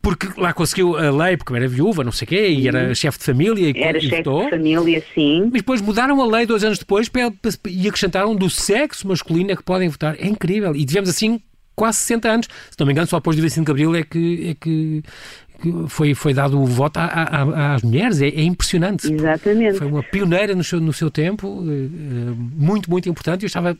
porque 0.00 0.28
lá 0.40 0.52
conseguiu 0.52 0.96
a 0.96 1.10
lei, 1.10 1.36
porque 1.36 1.54
era 1.54 1.68
viúva, 1.68 2.02
não 2.02 2.12
sei 2.12 2.24
o 2.24 2.28
quê, 2.28 2.48
e 2.48 2.68
era 2.68 2.88
uhum. 2.88 2.94
chefe 2.94 3.18
de 3.18 3.24
família. 3.24 3.70
E, 3.70 3.82
era 3.82 4.00
chefe 4.00 4.22
de 4.22 4.50
família, 4.50 5.04
sim. 5.14 5.42
Mas 5.44 5.60
depois 5.60 5.80
mudaram 5.80 6.20
a 6.22 6.26
lei 6.26 6.46
dois 6.46 6.64
anos 6.64 6.78
depois 6.78 7.10
e 7.68 7.88
acrescentaram 7.88 8.34
do 8.34 8.48
sexo 8.48 9.06
masculino 9.06 9.52
é 9.52 9.56
que 9.56 9.62
podem 9.62 9.88
votar. 9.88 10.16
É 10.18 10.26
incrível. 10.26 10.74
E 10.74 10.84
tivemos 10.84 11.10
assim 11.10 11.40
quase 11.76 11.98
60 11.98 12.28
anos. 12.28 12.48
Se 12.70 12.78
não 12.78 12.86
me 12.86 12.92
engano, 12.92 13.06
só 13.06 13.18
depois 13.18 13.36
do 13.36 13.42
25 13.42 13.66
de 13.66 13.70
Abril 13.70 13.94
é 13.94 14.02
que, 14.02 14.50
é 14.50 14.54
que 14.54 15.02
foi, 15.88 16.14
foi 16.14 16.32
dado 16.32 16.60
o 16.60 16.66
voto 16.66 16.98
a, 16.98 17.04
a, 17.04 17.74
às 17.74 17.82
mulheres. 17.82 18.20
É, 18.20 18.28
é, 18.28 18.42
impressionante. 18.42 19.12
Exatamente. 19.12 19.78
Foi 19.78 19.86
uma 19.86 20.02
pioneira 20.02 20.54
no 20.54 20.64
seu, 20.64 20.80
no 20.80 20.92
seu 20.92 21.10
tempo, 21.10 21.62
eh, 21.66 21.72
eh, 21.72 22.34
muito, 22.36 22.90
muito 22.90 23.08
importante. 23.08 23.42
Eu 23.42 23.46
estava 23.46 23.76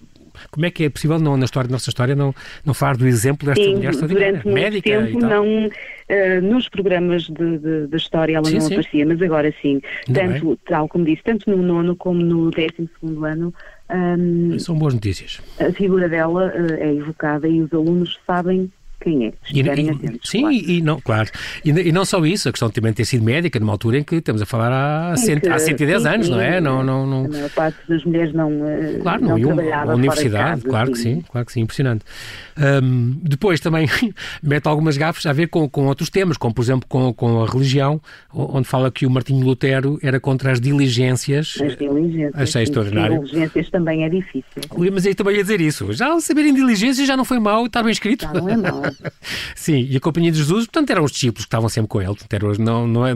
como 0.50 0.66
é 0.66 0.70
que 0.70 0.84
é 0.84 0.90
possível 0.90 1.18
não, 1.18 1.36
na 1.36 1.44
história, 1.44 1.70
nossa 1.70 1.90
história 1.90 2.14
não, 2.14 2.34
não 2.64 2.74
falar 2.74 2.96
do 2.96 3.06
exemplo 3.06 3.46
desta 3.46 3.62
Sim, 3.62 3.76
mulher 3.76 3.92
durante 3.96 4.44
muito 4.44 4.48
médica 4.48 4.90
tempo 4.90 5.18
não, 5.20 5.66
uh, 5.66 6.42
nos 6.42 6.68
programas 6.68 7.22
de, 7.24 7.58
de, 7.58 7.86
de 7.86 7.96
história 7.96 8.36
ela 8.36 8.44
Sim, 8.44 8.54
não 8.54 8.60
sim. 8.60 8.74
aparecia, 8.74 9.06
mas 9.06 9.22
agora 9.22 9.54
sim. 9.60 9.80
Tanto, 10.12 10.58
tal 10.68 10.88
como 10.88 11.04
disse, 11.04 11.22
tanto 11.22 11.50
no 11.50 11.62
nono 11.62 11.96
como 11.96 12.20
no 12.20 12.50
décimo 12.50 12.88
segundo 13.00 13.24
ano, 13.24 13.54
hum, 13.90 14.58
São 14.58 14.76
boas 14.76 14.94
notícias. 14.94 15.40
a 15.60 15.72
figura 15.72 16.08
dela 16.08 16.52
uh, 16.54 16.74
é 16.74 16.94
evocada 16.94 17.48
e 17.48 17.60
os 17.62 17.72
alunos 17.72 18.18
sabem 18.26 18.70
quem 19.04 19.26
é, 19.26 19.32
E- 19.52 19.60
e- 19.62 19.70
atentos. 19.70 20.30
sim, 20.30 20.40
claro. 20.40 20.54
e, 20.56 20.80
não, 20.82 21.00
claro. 21.00 21.30
E, 21.64 21.70
e 21.70 21.92
não 21.92 22.04
só 22.04 22.24
isso, 22.24 22.48
a 22.48 22.52
questão 22.52 22.70
também 22.70 22.90
de 22.92 22.96
ter 22.96 23.04
sido 23.04 23.22
médica 23.24 23.60
numa 23.60 23.72
altura 23.72 23.98
em 23.98 24.02
que 24.02 24.16
estamos 24.16 24.40
a 24.42 24.46
falar 24.46 24.72
há, 25.12 25.16
cento, 25.16 25.42
que- 25.42 25.48
há 25.48 25.58
110 25.58 26.02
sim, 26.02 26.08
anos, 26.08 26.26
sim, 26.26 26.32
não 26.32 26.40
é? 26.40 26.60
Não, 26.60 26.82
não, 26.82 27.06
não, 27.06 27.24
A 27.26 27.28
maior 27.28 27.50
parte 27.50 27.76
das 27.88 28.04
mulheres 28.04 28.32
não, 28.34 28.50
uh, 28.50 28.98
Claro, 29.02 29.22
não 29.24 29.38
não, 29.38 29.46
trabalhava 29.46 29.84
uma 29.86 29.94
universidade, 29.94 30.62
casa, 30.62 30.68
claro 30.68 30.92
que 30.92 30.98
sim, 30.98 31.22
claro 31.30 31.46
que 31.46 31.52
sim, 31.52 31.60
impressionante. 31.60 32.04
Hum, 32.58 33.18
depois 33.22 33.60
também 33.60 33.86
mete 34.42 34.66
algumas 34.66 34.96
gafes 34.96 35.26
a 35.26 35.32
ver 35.32 35.48
com, 35.48 35.68
com 35.68 35.86
outros 35.86 36.08
temas, 36.08 36.36
como 36.36 36.54
por 36.54 36.62
exemplo 36.62 36.86
com, 36.88 37.12
com 37.12 37.42
a 37.42 37.46
religião, 37.46 38.00
onde 38.32 38.66
fala 38.66 38.90
que 38.90 39.06
o 39.06 39.10
Martinho 39.10 39.44
Lutero 39.44 39.98
era 40.02 40.18
contra 40.20 40.52
as 40.52 40.60
diligências. 40.60 41.54
As 41.60 41.76
diligências. 41.76 42.32
Achei 42.34 42.62
extraordinário. 42.62 43.20
As 43.22 43.28
diligências 43.30 43.70
também 43.70 44.04
é 44.04 44.08
difícil. 44.08 44.44
Mas 44.92 45.04
eu 45.06 45.14
também 45.14 45.36
ia 45.36 45.42
dizer 45.42 45.60
isso. 45.60 45.92
Já 45.92 46.18
saberem 46.20 46.54
diligência 46.54 47.04
já 47.04 47.16
não 47.16 47.24
foi 47.24 47.38
mau, 47.38 47.66
está 47.66 47.82
bem 47.82 47.92
escrito. 47.92 48.22
Já 48.22 48.32
não 48.32 48.48
é 48.48 48.56
mau. 48.56 48.82
Sim, 49.56 49.86
e 49.90 49.96
a 49.96 50.00
Companhia 50.00 50.30
de 50.32 50.38
Jesus, 50.38 50.66
portanto, 50.66 50.90
eram 50.90 51.04
os 51.04 51.12
discípulos 51.12 51.44
que 51.44 51.48
estavam 51.48 51.68
sempre 51.68 51.88
com 51.88 52.00
ele. 52.00 52.08
Portanto, 52.14 52.32
eram 52.32 52.52
não, 52.58 52.86
não 52.86 53.06
é 53.06 53.14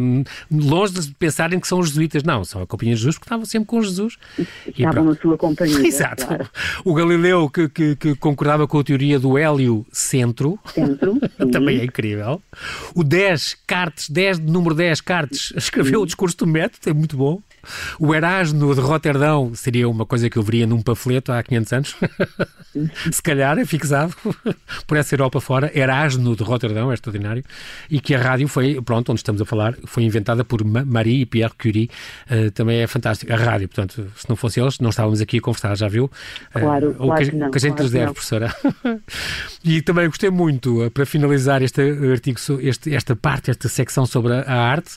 longe 0.51 0.93
de 1.01 1.15
pensarem 1.15 1.59
que 1.61 1.67
são 1.69 1.79
os 1.79 1.89
jesuítas, 1.89 2.23
não, 2.23 2.45
são 2.45 2.63
a 2.63 2.67
Companhia 2.67 2.95
de 2.95 3.01
Jesus 3.01 3.17
porque 3.17 3.27
estavam 3.27 3.45
sempre 3.45 3.67
com 3.67 3.83
Jesus. 3.83 4.17
E 4.39 4.47
Estavam 4.69 5.05
na 5.05 5.15
sua 5.17 5.37
companhia. 5.37 5.79
Exato. 5.87 6.27
Claro. 6.27 6.49
O 6.85 6.95
Galileu, 6.95 7.49
que, 7.51 7.69
que- 7.69 7.97
que 7.97 8.15
concordava 8.17 8.67
com 8.67 8.79
a 8.79 8.85
teoria 8.85 9.19
do 9.19 9.37
hélio 9.39 9.85
centro, 9.93 10.59
Centro. 10.75 11.19
sim. 11.41 11.51
também 11.51 11.81
é 11.81 11.85
incrível. 11.85 12.41
O 12.95 13.03
10 13.05 13.57
Cartes, 13.67 14.09
10 14.11 14.39
de 14.41 14.51
número 14.51 14.75
10 14.75 15.01
Cartes, 15.01 15.53
escreveu 15.57 16.03
o 16.03 16.07
discurso 16.07 16.37
do 16.39 16.47
método, 16.47 16.89
é 16.89 16.93
muito 16.93 17.17
bom. 17.17 17.41
O 17.99 18.15
Erasmo 18.15 18.75
de 18.75 18.81
Roterdão 18.81 19.53
seria 19.55 19.89
uma 19.89 20.05
coisa 20.07 20.29
que 20.31 20.37
eu 20.37 20.43
veria 20.43 20.67
num 20.67 20.81
panfleto 20.83 21.33
há 21.33 21.43
500 21.43 21.73
anos. 21.73 21.97
Se 23.11 23.23
calhar 23.23 23.59
é 23.59 23.65
fixado 23.65 24.15
por 24.87 24.97
essa 24.97 25.15
Europa 25.15 25.41
fora. 25.41 25.71
Erasmo 25.77 26.37
de 26.37 26.43
Roterdão, 26.43 26.91
é 26.91 26.95
extraordinário. 26.95 27.45
E 27.91 28.01
que 28.01 28.15
a 28.15 28.21
rádio 28.21 28.47
foi, 28.49 28.81
pronto, 28.83 29.11
onde 29.11 29.21
estamos 29.21 29.41
a 29.41 29.45
falar, 29.45 29.75
foi 29.87 30.03
inventada 30.05 30.45
por 30.45 30.65
Ma- 30.65 30.85
Marie 30.85 31.23
e 31.23 31.27
Pierre 31.27 31.53
Curie. 31.61 31.91
Eh, 32.29 32.51
também 32.51 32.79
é 32.81 32.87
fantástico. 32.87 33.33
A 33.33 33.37
rádio, 33.37 33.69
portanto, 33.69 34.07
se 34.17 34.29
não 34.29 34.37
fosse 34.37 34.61
eles, 34.61 34.79
não 34.79 34.91
estávamos 34.91 35.21
aqui 35.21 35.39
a 35.39 35.41
conversar, 35.41 35.77
já 35.77 35.89
viu? 35.89 36.11
Eh, 36.55 36.61
Claro, 36.61 36.91
o 36.91 36.95
claro 37.07 37.25
que, 37.25 37.31
que 37.31 37.37
não, 37.37 37.49
o 37.49 37.51
que 37.51 37.59
a 37.59 37.61
gente 37.61 37.71
claro 37.73 37.83
lhes 37.85 37.93
deve, 37.93 38.07
não. 38.07 38.13
professora. 38.13 38.55
e 39.65 39.83
também 39.83 40.07
gostei 40.07 40.31
muito, 40.31 40.83
eh, 40.85 40.91
para 40.91 41.05
finalizar 41.07 41.63
este 41.63 41.81
artigo, 42.13 42.39
este- 42.61 42.95
esta 42.95 43.17
parte, 43.17 43.51
esta 43.51 43.69
secção 43.69 44.07
sobre 44.07 44.33
a 44.35 44.55
arte, 44.55 44.97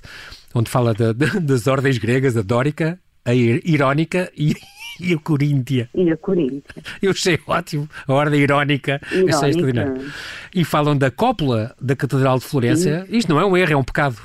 onde 0.54 0.70
fala 0.70 0.94
da- 0.94 1.14
da- 1.14 1.40
das 1.40 1.68
ordens 1.68 1.98
gregas, 1.98 2.36
a 2.38 2.42
dórica, 2.42 3.00
a 3.26 3.34
ir- 3.34 3.62
irónica 3.66 4.32
e, 4.38 4.54
e 5.00 5.14
a 5.14 5.18
coríntia. 5.20 5.90
E 5.96 6.10
a 6.12 6.18
Coríntia. 6.18 6.84
Eu 7.02 7.12
achei 7.12 7.40
ótimo, 7.48 7.90
a 8.08 8.14
ordem 8.14 8.40
irónica, 8.42 9.00
achei 9.04 9.20
Irónica. 9.22 9.48
extraordinário. 9.50 10.12
E 10.54 10.64
falam 10.66 10.98
da 10.98 11.10
cópula 11.10 11.76
da 11.82 11.96
Catedral 11.96 12.38
de 12.40 12.46
Florença. 12.46 13.06
Isto 13.10 13.30
não 13.34 13.40
é 13.40 13.46
um 13.46 13.56
erro, 13.58 13.74
é 13.74 13.78
um 13.78 13.84
pecado. 13.84 14.18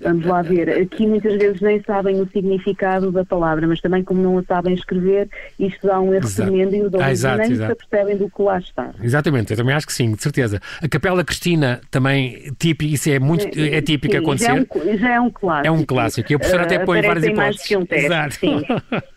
Vamos 0.05 0.27
lá 0.27 0.43
ver. 0.43 0.69
Aqui 0.69 1.07
muitas 1.07 1.33
vezes 1.39 1.61
nem 1.63 1.83
sabem 1.83 2.21
o 2.21 2.29
significado 2.31 3.11
da 3.11 3.25
palavra, 3.25 3.67
mas 3.67 3.81
também 3.81 4.05
como 4.05 4.23
não 4.23 4.37
a 4.39 4.43
sabem 4.45 4.75
escrever, 4.75 5.29
isto 5.59 5.87
dá 5.87 5.99
um 5.99 6.13
erro 6.15 6.27
Exato. 6.27 6.51
tremendo 6.51 6.77
e 6.77 6.83
os 6.83 6.93
Ah, 6.95 6.97
alunos 6.99 7.11
exato, 7.13 7.39
nem 7.39 7.51
exato. 7.53 7.67
se 7.67 7.73
apercebem 7.87 8.17
do 8.19 8.31
que 8.31 8.43
lá 8.43 8.59
está. 8.59 8.91
Exatamente, 9.03 9.51
eu 9.53 9.57
também 9.57 9.75
acho 9.75 9.87
que 9.87 9.93
sim, 9.95 10.13
de 10.13 10.23
certeza. 10.23 10.61
A 10.83 10.87
Capela 10.89 11.25
Cristina 11.25 11.81
também, 11.91 12.53
típico, 12.59 12.93
isso 12.95 13.09
é 13.11 13.19
muito 13.19 13.47
é 13.59 13.81
típico 13.81 14.13
Sim, 14.13 14.19
acontecer. 14.21 14.47
Já 14.47 14.55
é, 14.57 14.61
um, 14.61 14.99
já 14.99 15.15
é 15.15 15.21
um 15.21 15.31
clássico. 15.31 15.67
É 15.67 15.71
um 15.71 15.85
clássico. 15.85 16.33
E 16.33 16.35
a 16.35 16.39
professora 16.39 16.63
até 16.65 16.77
Ah, 16.77 16.85
põe 16.85 17.01
várias 17.03 17.25
em 17.25 17.35
mais 17.35 17.57
hipóteses. 17.57 17.67
que 17.67 17.77
um 17.77 17.87
teste. 17.87 18.07
Exato. 18.07 18.35
Sim. 18.35 18.63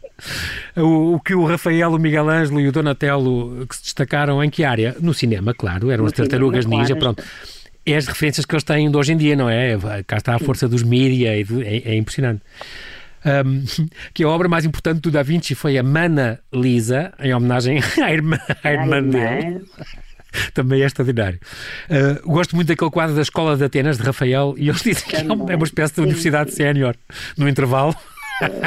O, 0.76 1.13
o 1.13 1.19
que 1.19 1.36
o 1.36 1.45
Rafael, 1.45 1.91
o 1.91 2.00
Miguel 2.00 2.28
Ângelo 2.28 2.60
e 2.60 2.67
o 2.67 2.71
Donatello 2.71 3.65
que 3.67 3.76
se 3.76 3.84
destacaram 3.84 4.43
em 4.43 4.50
que 4.50 4.63
área? 4.63 4.95
No 5.00 5.13
cinema, 5.13 5.54
claro, 5.54 5.91
eram 5.91 6.06
No 6.06 6.08
as 6.10 6.13
tartarugas 6.13 6.63
cinema, 6.65 6.82
ninja, 6.82 6.95
claro. 6.95 7.13
pronto. 7.15 7.30
É 7.88 7.95
as 7.95 8.06
referências 8.06 8.45
que 8.45 8.54
eles 8.54 8.65
têm 8.65 8.91
de 8.91 8.97
hoje 8.97 9.13
em 9.13 9.17
dia, 9.17 9.34
não 9.34 9.50
é? 9.50 9.78
Cá 10.06 10.17
está 10.17 10.36
a 10.36 10.39
força 10.39 10.67
dos 10.67 10.84
mídia, 10.84 11.30
é, 11.30 11.41
é 11.91 11.95
impressionante. 11.95 12.41
Um, 13.26 13.63
que 14.13 14.26
a 14.26 14.28
obra 14.28 14.50
mais 14.50 14.65
importante 14.65 15.00
do 15.00 15.10
Da 15.10 15.23
Vinci 15.23 15.56
foi 15.56 15.78
a 15.78 15.84
Mana 15.84 16.39
Lisa, 16.54 17.13
em 17.19 17.34
homenagem 17.34 17.80
à 18.04 18.12
irmã, 18.12 18.38
à 18.62 18.71
irmã 18.73 19.02
dele. 19.02 19.62
Também 20.54 20.82
é 20.82 20.86
extraordinário. 20.86 21.39
Uh, 21.89 22.30
gosto 22.30 22.56
muito 22.58 22.67
daquele 22.67 22.91
quadro 22.91 23.15
da 23.15 23.21
Escola 23.21 23.56
de 23.56 23.63
Atenas, 23.63 23.97
de 23.97 24.04
Rafael, 24.04 24.54
e 24.58 24.67
eles 24.67 24.82
dizem 24.82 25.08
que 25.08 25.15
é 25.15 25.21
uma, 25.21 25.52
é 25.52 25.56
espécie 25.63 25.95
de 25.95 26.02
universidade 26.02 26.52
sénior, 26.52 26.95
no 27.38 27.47
intervalo. 27.47 27.95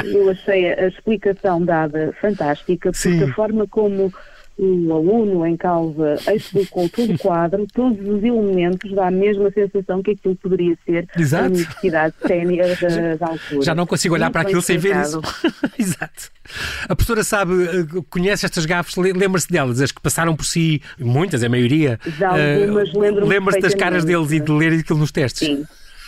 Eu 0.03 0.31
achei 0.31 0.73
a 0.73 0.87
explicação 0.87 1.63
dada 1.63 2.13
fantástica, 2.19 2.91
porque 2.91 2.97
Sim. 2.97 3.23
a 3.23 3.33
forma 3.33 3.67
como 3.67 4.11
o 4.57 4.93
aluno 4.93 5.45
em 5.45 5.57
causa 5.57 6.15
explicou 6.35 6.87
todo 6.89 7.13
o 7.13 7.17
quadro, 7.17 7.65
todos 7.73 7.99
os 7.99 8.23
elementos, 8.23 8.91
dá 8.93 9.07
a 9.07 9.11
mesma 9.11 9.49
sensação 9.51 10.03
que 10.03 10.11
aquilo 10.11 10.35
poderia 10.35 10.77
ser 10.85 11.07
Exato. 11.17 11.45
a 11.45 11.47
universidade 11.47 12.15
sénior 12.27 12.67
da, 13.17 13.27
altura. 13.27 13.61
Já 13.63 13.73
não 13.73 13.85
consigo 13.87 14.13
olhar 14.13 14.25
Muito 14.25 14.33
para 14.33 14.41
aquilo 14.41 14.61
sem 14.61 14.77
ver 14.77 14.95
isso. 15.01 15.21
Exato. 15.79 16.29
A 16.87 16.95
professora 16.95 17.23
sabe, 17.23 17.53
eh, 17.63 18.01
conhece 18.09 18.45
estas 18.45 18.65
gafes, 18.65 18.95
le- 18.97 19.13
lembra-se 19.13 19.49
delas, 19.49 19.81
as 19.81 19.91
que 19.91 20.01
passaram 20.01 20.35
por 20.35 20.45
si, 20.45 20.81
muitas, 20.99 21.43
a 21.43 21.49
maioria. 21.49 21.99
Já 22.19 22.29
algumas 22.29 22.89
eh, 22.89 22.99
lembro-me 22.99 23.27
Lembra-se 23.27 23.59
das 23.61 23.73
caras 23.73 24.05
deles 24.05 24.31
e 24.31 24.39
de 24.39 24.51
ler 24.51 24.73
aquilo 24.79 24.99
nos 24.99 25.11
testes. 25.11 25.47
Sim, 25.47 25.65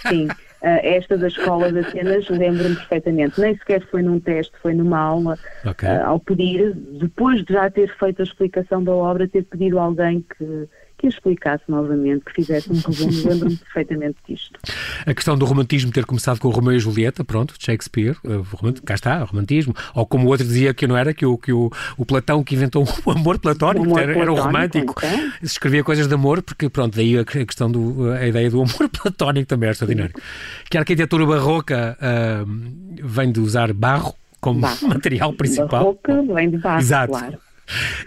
sim. 0.08 0.28
Ah, 0.64 0.80
esta 0.82 1.18
da 1.18 1.28
Escola 1.28 1.70
de 1.70 1.80
Atenas 1.80 2.30
lembro-me 2.30 2.76
perfeitamente. 2.76 3.40
Nem 3.40 3.54
sequer 3.58 3.86
foi 3.88 4.02
num 4.02 4.18
teste, 4.18 4.54
foi 4.62 4.74
numa 4.74 4.98
aula. 4.98 5.38
Ok. 5.66 5.88
ah, 5.88 6.08
ao 6.08 6.20
pedir, 6.22 6.74
depois 6.74 7.44
de 7.44 7.54
já 7.54 7.70
ter 7.70 7.94
feito 8.00 8.22
a 8.22 8.24
explicação 8.24 8.82
da 8.82 8.94
obra, 8.94 9.28
ter 9.28 9.44
pedido 9.44 9.78
a 9.78 9.84
alguém 9.84 10.26
que, 10.38 10.70
que 11.04 11.08
a 11.08 11.10
explicasse 11.10 11.64
novamente, 11.68 12.24
que 12.24 12.32
fizesse 12.32 12.72
um 12.72 12.76
resumo. 12.80 13.12
Lembro-me 13.30 13.58
perfeitamente 13.58 14.16
disto. 14.28 14.58
A 15.06 15.14
questão 15.14 15.38
do 15.38 15.46
romantismo 15.46 15.92
ter 15.92 16.06
começado 16.06 16.40
com 16.40 16.48
o 16.48 16.52
Romeu 16.52 16.74
e 16.74 16.80
Julieta, 16.80 17.24
pronto, 17.26 17.56
de 17.58 17.66
Shakespeare, 17.66 18.16
eh, 18.24 18.40
cá 18.86 18.94
está, 18.96 19.22
romantismo. 19.24 19.76
Ou 19.94 20.06
como 20.06 20.28
o 20.28 20.30
outro 20.30 20.46
dizia 20.46 20.74
que 20.74 20.88
não 20.88 20.96
era, 20.96 21.14
que 21.14 21.26
o, 21.26 21.38
que 21.38 21.52
o, 21.52 21.70
o 21.98 22.06
Platão 22.06 22.42
que 22.44 22.56
inventou 22.56 22.88
o 23.06 23.12
amor 23.12 23.38
platónico, 23.38 23.86
O 23.86 23.90
amor 23.90 24.00
era, 24.02 24.18
era 24.18 24.32
o 24.32 24.36
romântico. 24.36 24.96
então. 24.98 25.32
Escrevia 25.42 25.84
coisas 25.84 26.08
de 26.08 26.14
amor, 26.14 26.42
porque 26.42 26.70
pronto, 26.70 26.96
daí 26.96 27.18
a 27.20 27.26
que- 27.26 27.40
a 27.40 27.46
questão 27.46 27.70
do, 27.70 28.12
a 28.14 28.26
ideia 28.26 28.50
do 28.50 28.62
amor 28.62 28.88
platónico 28.90 29.48
também 29.48 29.68
é 29.68 29.72
extraordinário. 29.74 30.16
Que 30.70 30.78
a 30.78 30.82
arquitetura 30.82 31.26
barroca 31.26 31.98
ah, 32.00 32.46
vem 33.04 33.30
de 33.32 33.42
usar 33.42 33.74
barro 33.74 34.16
como 34.40 34.60
Barro. 34.62 34.88
material 34.88 35.34
principal. 35.34 35.68
Barroca 35.68 36.22
vem 36.34 36.50
de 36.50 36.58
barro, 36.58 36.80
Exato. 36.80 37.12
claro. 37.12 37.38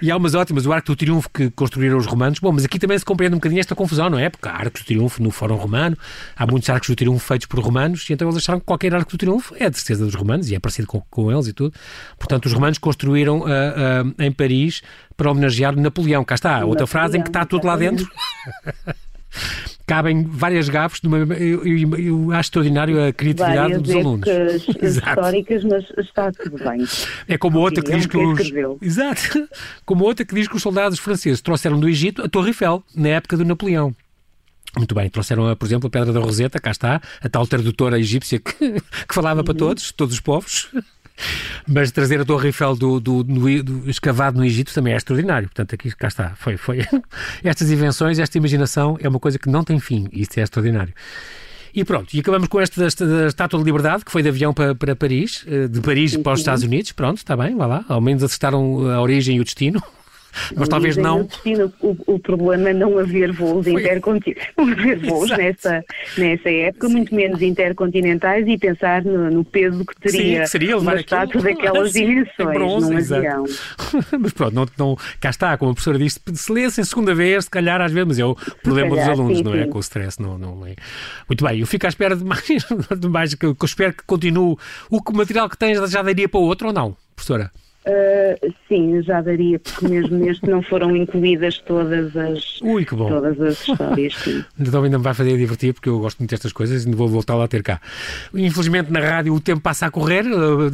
E 0.01 0.11
há 0.11 0.17
umas 0.17 0.35
ótimas, 0.35 0.67
o 0.67 0.73
Arco 0.73 0.89
do 0.89 0.97
Triunfo 0.97 1.29
que 1.31 1.51
construíram 1.51 1.97
os 1.97 2.07
romanos. 2.07 2.39
Bom, 2.39 2.53
mas 2.53 2.65
aqui 2.65 2.79
também 2.79 2.99
se 2.99 3.05
compreende 3.05 3.35
um 3.35 3.39
bocadinho 3.39 3.61
esta 3.61 3.75
confusão, 3.75 4.11
não 4.11 4.19
é? 4.19 4.29
Porque 4.29 4.49
há 4.49 4.53
Arcos 4.53 4.83
do 4.83 4.87
Triunfo 4.87 5.23
no 5.23 5.31
Fórum 5.31 5.57
Romano, 5.57 5.97
há 6.37 6.47
muitos 6.47 6.69
Arcos 6.69 6.89
do 6.89 6.97
Triunfo 6.97 7.27
feitos 7.27 7.47
por 7.47 7.61
romanos, 7.61 8.09
e 8.09 8.13
então 8.13 8.29
eles 8.29 8.37
acharam 8.37 8.61
que 8.61 8.67
qualquer 8.67 8.95
Arco 8.95 9.11
do 9.11 9.19
Triunfo 9.19 9.55
é 9.59 9.69
de 9.71 9.77
certeza 9.77 10.05
dos 10.05 10.15
romanos 10.15 10.51
e 10.51 10.55
é 10.55 10.59
parecido 10.61 10.87
com, 10.87 11.01
com 11.11 11.33
eles 11.33 11.49
e 11.49 11.53
tudo. 11.53 11.75
Portanto, 12.19 12.47
os 12.47 12.53
romanos 12.53 12.79
construíram 12.79 13.45
ah, 13.47 14.05
ah, 14.19 14.25
em 14.25 14.33
Paris 14.33 14.83
para 15.17 15.31
homenagear 15.31 15.75
Napoleão. 15.77 16.25
Cá 16.25 16.35
está, 16.35 16.51
outra 16.65 16.83
Napoleão, 16.83 16.87
frase 16.87 17.19
em 17.19 17.23
que 17.23 17.29
está 17.29 17.45
tudo 17.45 17.67
lá 17.67 17.77
dentro. 17.77 18.07
Cabem 19.87 20.25
várias 20.25 20.69
gafes, 20.69 21.01
numa, 21.03 21.19
eu, 21.19 21.65
eu- 21.65 21.97
eu 21.99 22.33
acho 22.33 22.49
extraordinário 22.49 23.05
a 23.07 23.13
criatividade 23.13 23.57
Várias 23.57 23.83
dos 23.83 23.95
alunos. 23.95 24.27
históricas, 24.83 25.65
mas 25.65 25.85
está 25.99 26.33
tudo 26.33 26.59
bem. 26.59 26.85
É 27.29 27.39
como 27.39 27.59
outra 27.61 27.83
que 27.83 27.91
Sim, 27.93 27.97
diz 27.99 28.07
que 28.07 28.17
os. 28.17 28.83
Exato. 28.83 29.49
Como 29.85 30.05
outra 30.05 30.25
que 30.25 30.35
diz 30.35 30.49
que 30.49 30.57
os 30.57 30.63
soldados 30.63 30.99
franceses 30.99 31.41
trouxeram 31.41 31.79
do 31.79 31.89
Egito 31.89 32.23
a 32.23 32.29
Torre 32.29 32.49
Eiffel, 32.49 32.83
na 32.95 33.11
época 33.11 33.37
do 33.37 33.45
Napoleão. 33.45 33.95
Muito 34.77 34.95
bem, 34.95 35.09
trouxeram, 35.09 35.55
por 35.57 35.65
exemplo, 35.65 35.87
a 35.87 35.91
Pedra 35.91 36.13
da 36.13 36.21
Roseta, 36.21 36.59
cá 36.59 36.71
está, 36.71 37.01
a 37.23 37.29
tal 37.29 37.47
tradutora 37.47 37.99
egípcia 37.99 38.39
que, 38.41 38.53
que 39.09 39.15
falava 39.15 39.43
para 39.45 39.55
todos, 39.55 39.93
todos 39.93 40.15
os 40.15 40.21
povos. 40.21 40.69
Mas 41.67 41.91
trazer 41.91 42.21
a 42.21 42.25
Torre 42.25 42.49
Eiffel 42.49 42.77
do, 42.77 43.01
do, 43.01 43.25
no- 43.25 43.63
do- 43.63 43.91
escavado 43.91 44.39
no 44.39 44.45
Egito 44.45 44.73
também 44.73 44.93
é 44.93 44.97
extraordinário. 44.97 45.49
Portanto, 45.49 45.75
aqui 45.75 45.91
cá 45.97 46.09
está. 46.09 46.35
Foi, 46.37 46.57
foi. 46.57 46.79
Estas 47.43 47.71
invenções, 47.71 48.19
esta 48.19 48.37
imaginação 48.39 48.97
é 49.01 49.09
uma 49.09 49.19
coisa 49.21 49.39
que 49.39 49.49
não 49.49 49.65
tem 49.65 49.79
fim. 49.81 50.09
Isto 50.13 50.39
é 50.39 50.43
extraordinário. 50.43 50.93
E 51.75 51.85
pronto, 51.85 52.15
e 52.15 52.21
acabamos 52.21 52.49
com 52.49 52.59
esta, 52.59 52.89
da 53.07 53.27
Estátua 53.27 53.59
de 53.59 53.65
Liberdade, 53.67 54.03
que 54.05 54.11
foi 54.11 54.23
de 54.23 54.31
avião 54.31 54.55
para, 54.55 54.75
para 54.75 54.97
Paris, 54.97 55.45
eh, 55.47 55.69
de 55.69 55.81
Paris 55.83 56.17
para 56.17 56.33
os 56.33 56.39
sim. 56.39 56.43
Estados 56.43 56.65
Unidos. 56.65 56.93
Pronto, 56.93 57.19
está 57.19 57.37
bem, 57.37 57.55
vá 57.55 57.67
lá. 57.67 57.85
Ao 57.89 58.01
menos 58.01 58.23
acertaram 58.23 58.91
a 58.91 59.01
origem 59.03 59.37
e 59.37 59.41
o 59.41 59.45
destino. 59.45 59.83
Mas 60.55 60.69
talvez 60.69 60.97
não. 60.97 61.25
Destino, 61.25 61.73
o, 61.81 61.97
o, 62.07 62.19
problema 62.19 62.71
é 62.71 62.75
não 62.75 62.99
haver 62.99 63.33
voos 63.33 63.67
intercontinentais, 63.67 64.49
não 64.57 64.71
haver 64.71 64.99
voos 64.99 65.31
nessa, 65.31 65.85
nessa 66.17 66.51
época, 66.51 66.89
muito 66.89 67.15
menos 67.15 67.41
intercontinentais 67.43 68.47
e 68.47 68.59
pensar 68.59 69.05
no, 69.05 69.31
no 69.31 69.45
peso 69.45 69.85
que 69.85 70.01
teria 70.01 70.39
Sim, 70.39 70.43
que 70.43 70.47
seria 70.47 70.77
levar 70.77 70.97
daquelas 70.97 71.93
dimensões 71.95 72.55
bronze, 72.55 72.91
num 72.91 72.99
avião. 72.99 73.45
mas 74.19 74.33
pronto, 74.33 74.55
não, 74.55 74.67
não, 74.79 74.99
cá 75.21 75.31
está, 75.31 75.57
como 75.57 75.71
a 75.71 75.75
professora 75.75 75.99
disse, 75.99 76.21
se 76.35 76.53
lesse 76.53 76.81
em 76.81 76.85
segunda 76.85 77.15
vez, 77.15 77.45
se 77.45 77.51
calhar 77.51 77.81
às 77.81 77.93
vezes, 77.93 78.09
mas 78.09 78.19
é 78.19 78.25
o 78.25 78.35
problema 78.63 78.91
calhar, 78.91 79.11
dos 79.11 79.19
alunos, 79.19 79.39
sim, 79.39 79.45
não 79.45 79.55
é? 79.55 79.67
Com 79.67 79.79
o 79.79 79.81
stress, 79.81 80.21
não, 80.21 80.39
não 80.39 80.67
é. 80.67 80.75
Muito 81.29 81.45
bem, 81.45 81.61
eu 81.61 81.67
fico 81.67 81.87
à 81.87 81.89
espera 81.89 82.17
de 82.17 82.25
mais, 82.25 82.45
de 82.99 83.09
mais 83.09 83.35
que, 83.35 83.55
que 83.55 83.65
eu 83.65 83.67
espero 83.67 83.93
que 83.93 84.05
continue. 84.05 84.57
O 84.91 85.01
material 85.13 85.49
que 85.49 85.57
tens 85.57 85.91
já 85.91 86.03
daria 86.03 86.29
para 86.29 86.41
o 86.41 86.45
outro 86.45 86.69
ou 86.69 86.73
não, 86.73 86.97
professora? 87.15 87.51
Uh, 87.87 88.53
sim, 88.67 89.01
já 89.01 89.21
daria, 89.21 89.61
porque 89.61 89.87
mesmo 89.87 90.19
neste 90.19 90.45
não 90.45 90.61
foram 90.61 90.97
incluídas 90.97 91.59
todas 91.59 92.17
as, 92.17 92.61
Ui, 92.61 92.85
que 92.85 92.97
bom. 92.97 93.09
Todas 93.09 93.41
as 93.41 93.61
histórias. 93.61 94.15
Sim. 94.15 94.45
então 94.59 94.83
ainda 94.83 94.99
me 94.99 95.05
vai 95.05 95.15
fazer 95.15 95.37
divertir, 95.37 95.73
porque 95.73 95.89
eu 95.89 96.01
gosto 96.01 96.19
muito 96.19 96.31
destas 96.31 96.53
coisas 96.53 96.85
e 96.85 96.91
vou 96.91 97.07
voltar 97.07 97.37
lá 97.37 97.45
a 97.45 97.49
ter 97.49 97.63
cá. 97.63 97.81
Infelizmente 98.35 98.91
na 98.91 98.99
rádio 98.99 99.33
o 99.33 99.41
tempo 99.41 99.61
passa 99.61 99.87
a 99.87 99.91
correr, 99.91 100.25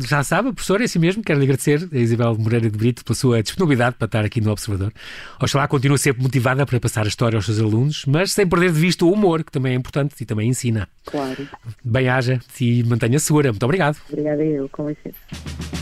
já 0.09 0.23
sabe, 0.23 0.53
professor, 0.55 0.81
é 0.81 0.85
assim 0.85 0.99
mesmo. 0.99 1.23
Quero 1.23 1.39
lhe 1.39 1.45
agradecer 1.45 1.87
a 1.93 1.99
Isabel 1.99 2.35
Moreira 2.39 2.71
de 2.71 2.79
Brito 2.79 3.05
pela 3.05 3.15
sua 3.15 3.43
disponibilidade 3.43 3.97
para 3.99 4.07
estar 4.07 4.25
aqui 4.25 4.41
no 4.41 4.51
Observador. 4.51 4.91
Oxalá 5.39 5.69
continue 5.69 5.99
sempre 5.99 6.23
motivada 6.23 6.65
para 6.65 6.81
passar 6.81 7.05
a 7.05 7.09
história 7.09 7.37
aos 7.37 7.45
seus 7.45 7.61
alunos, 7.61 8.07
mas 8.07 8.33
sem 8.33 8.47
perder 8.47 8.73
de 8.73 8.81
vista 8.81 9.05
o 9.05 9.13
humor, 9.13 9.45
que 9.45 9.53
também 9.53 9.75
é 9.75 9.77
importante 9.77 10.15
e 10.19 10.25
também 10.25 10.49
ensina. 10.49 10.89
Claro. 11.05 11.47
Bem-haja 11.85 12.41
e 12.59 12.83
mantenha-se 12.85 13.27
segura. 13.27 13.51
Muito 13.51 13.65
obrigado. 13.65 13.99
Obrigada 14.09 14.43
eu, 14.43 14.67
com 14.71 14.89
licença. 14.89 15.82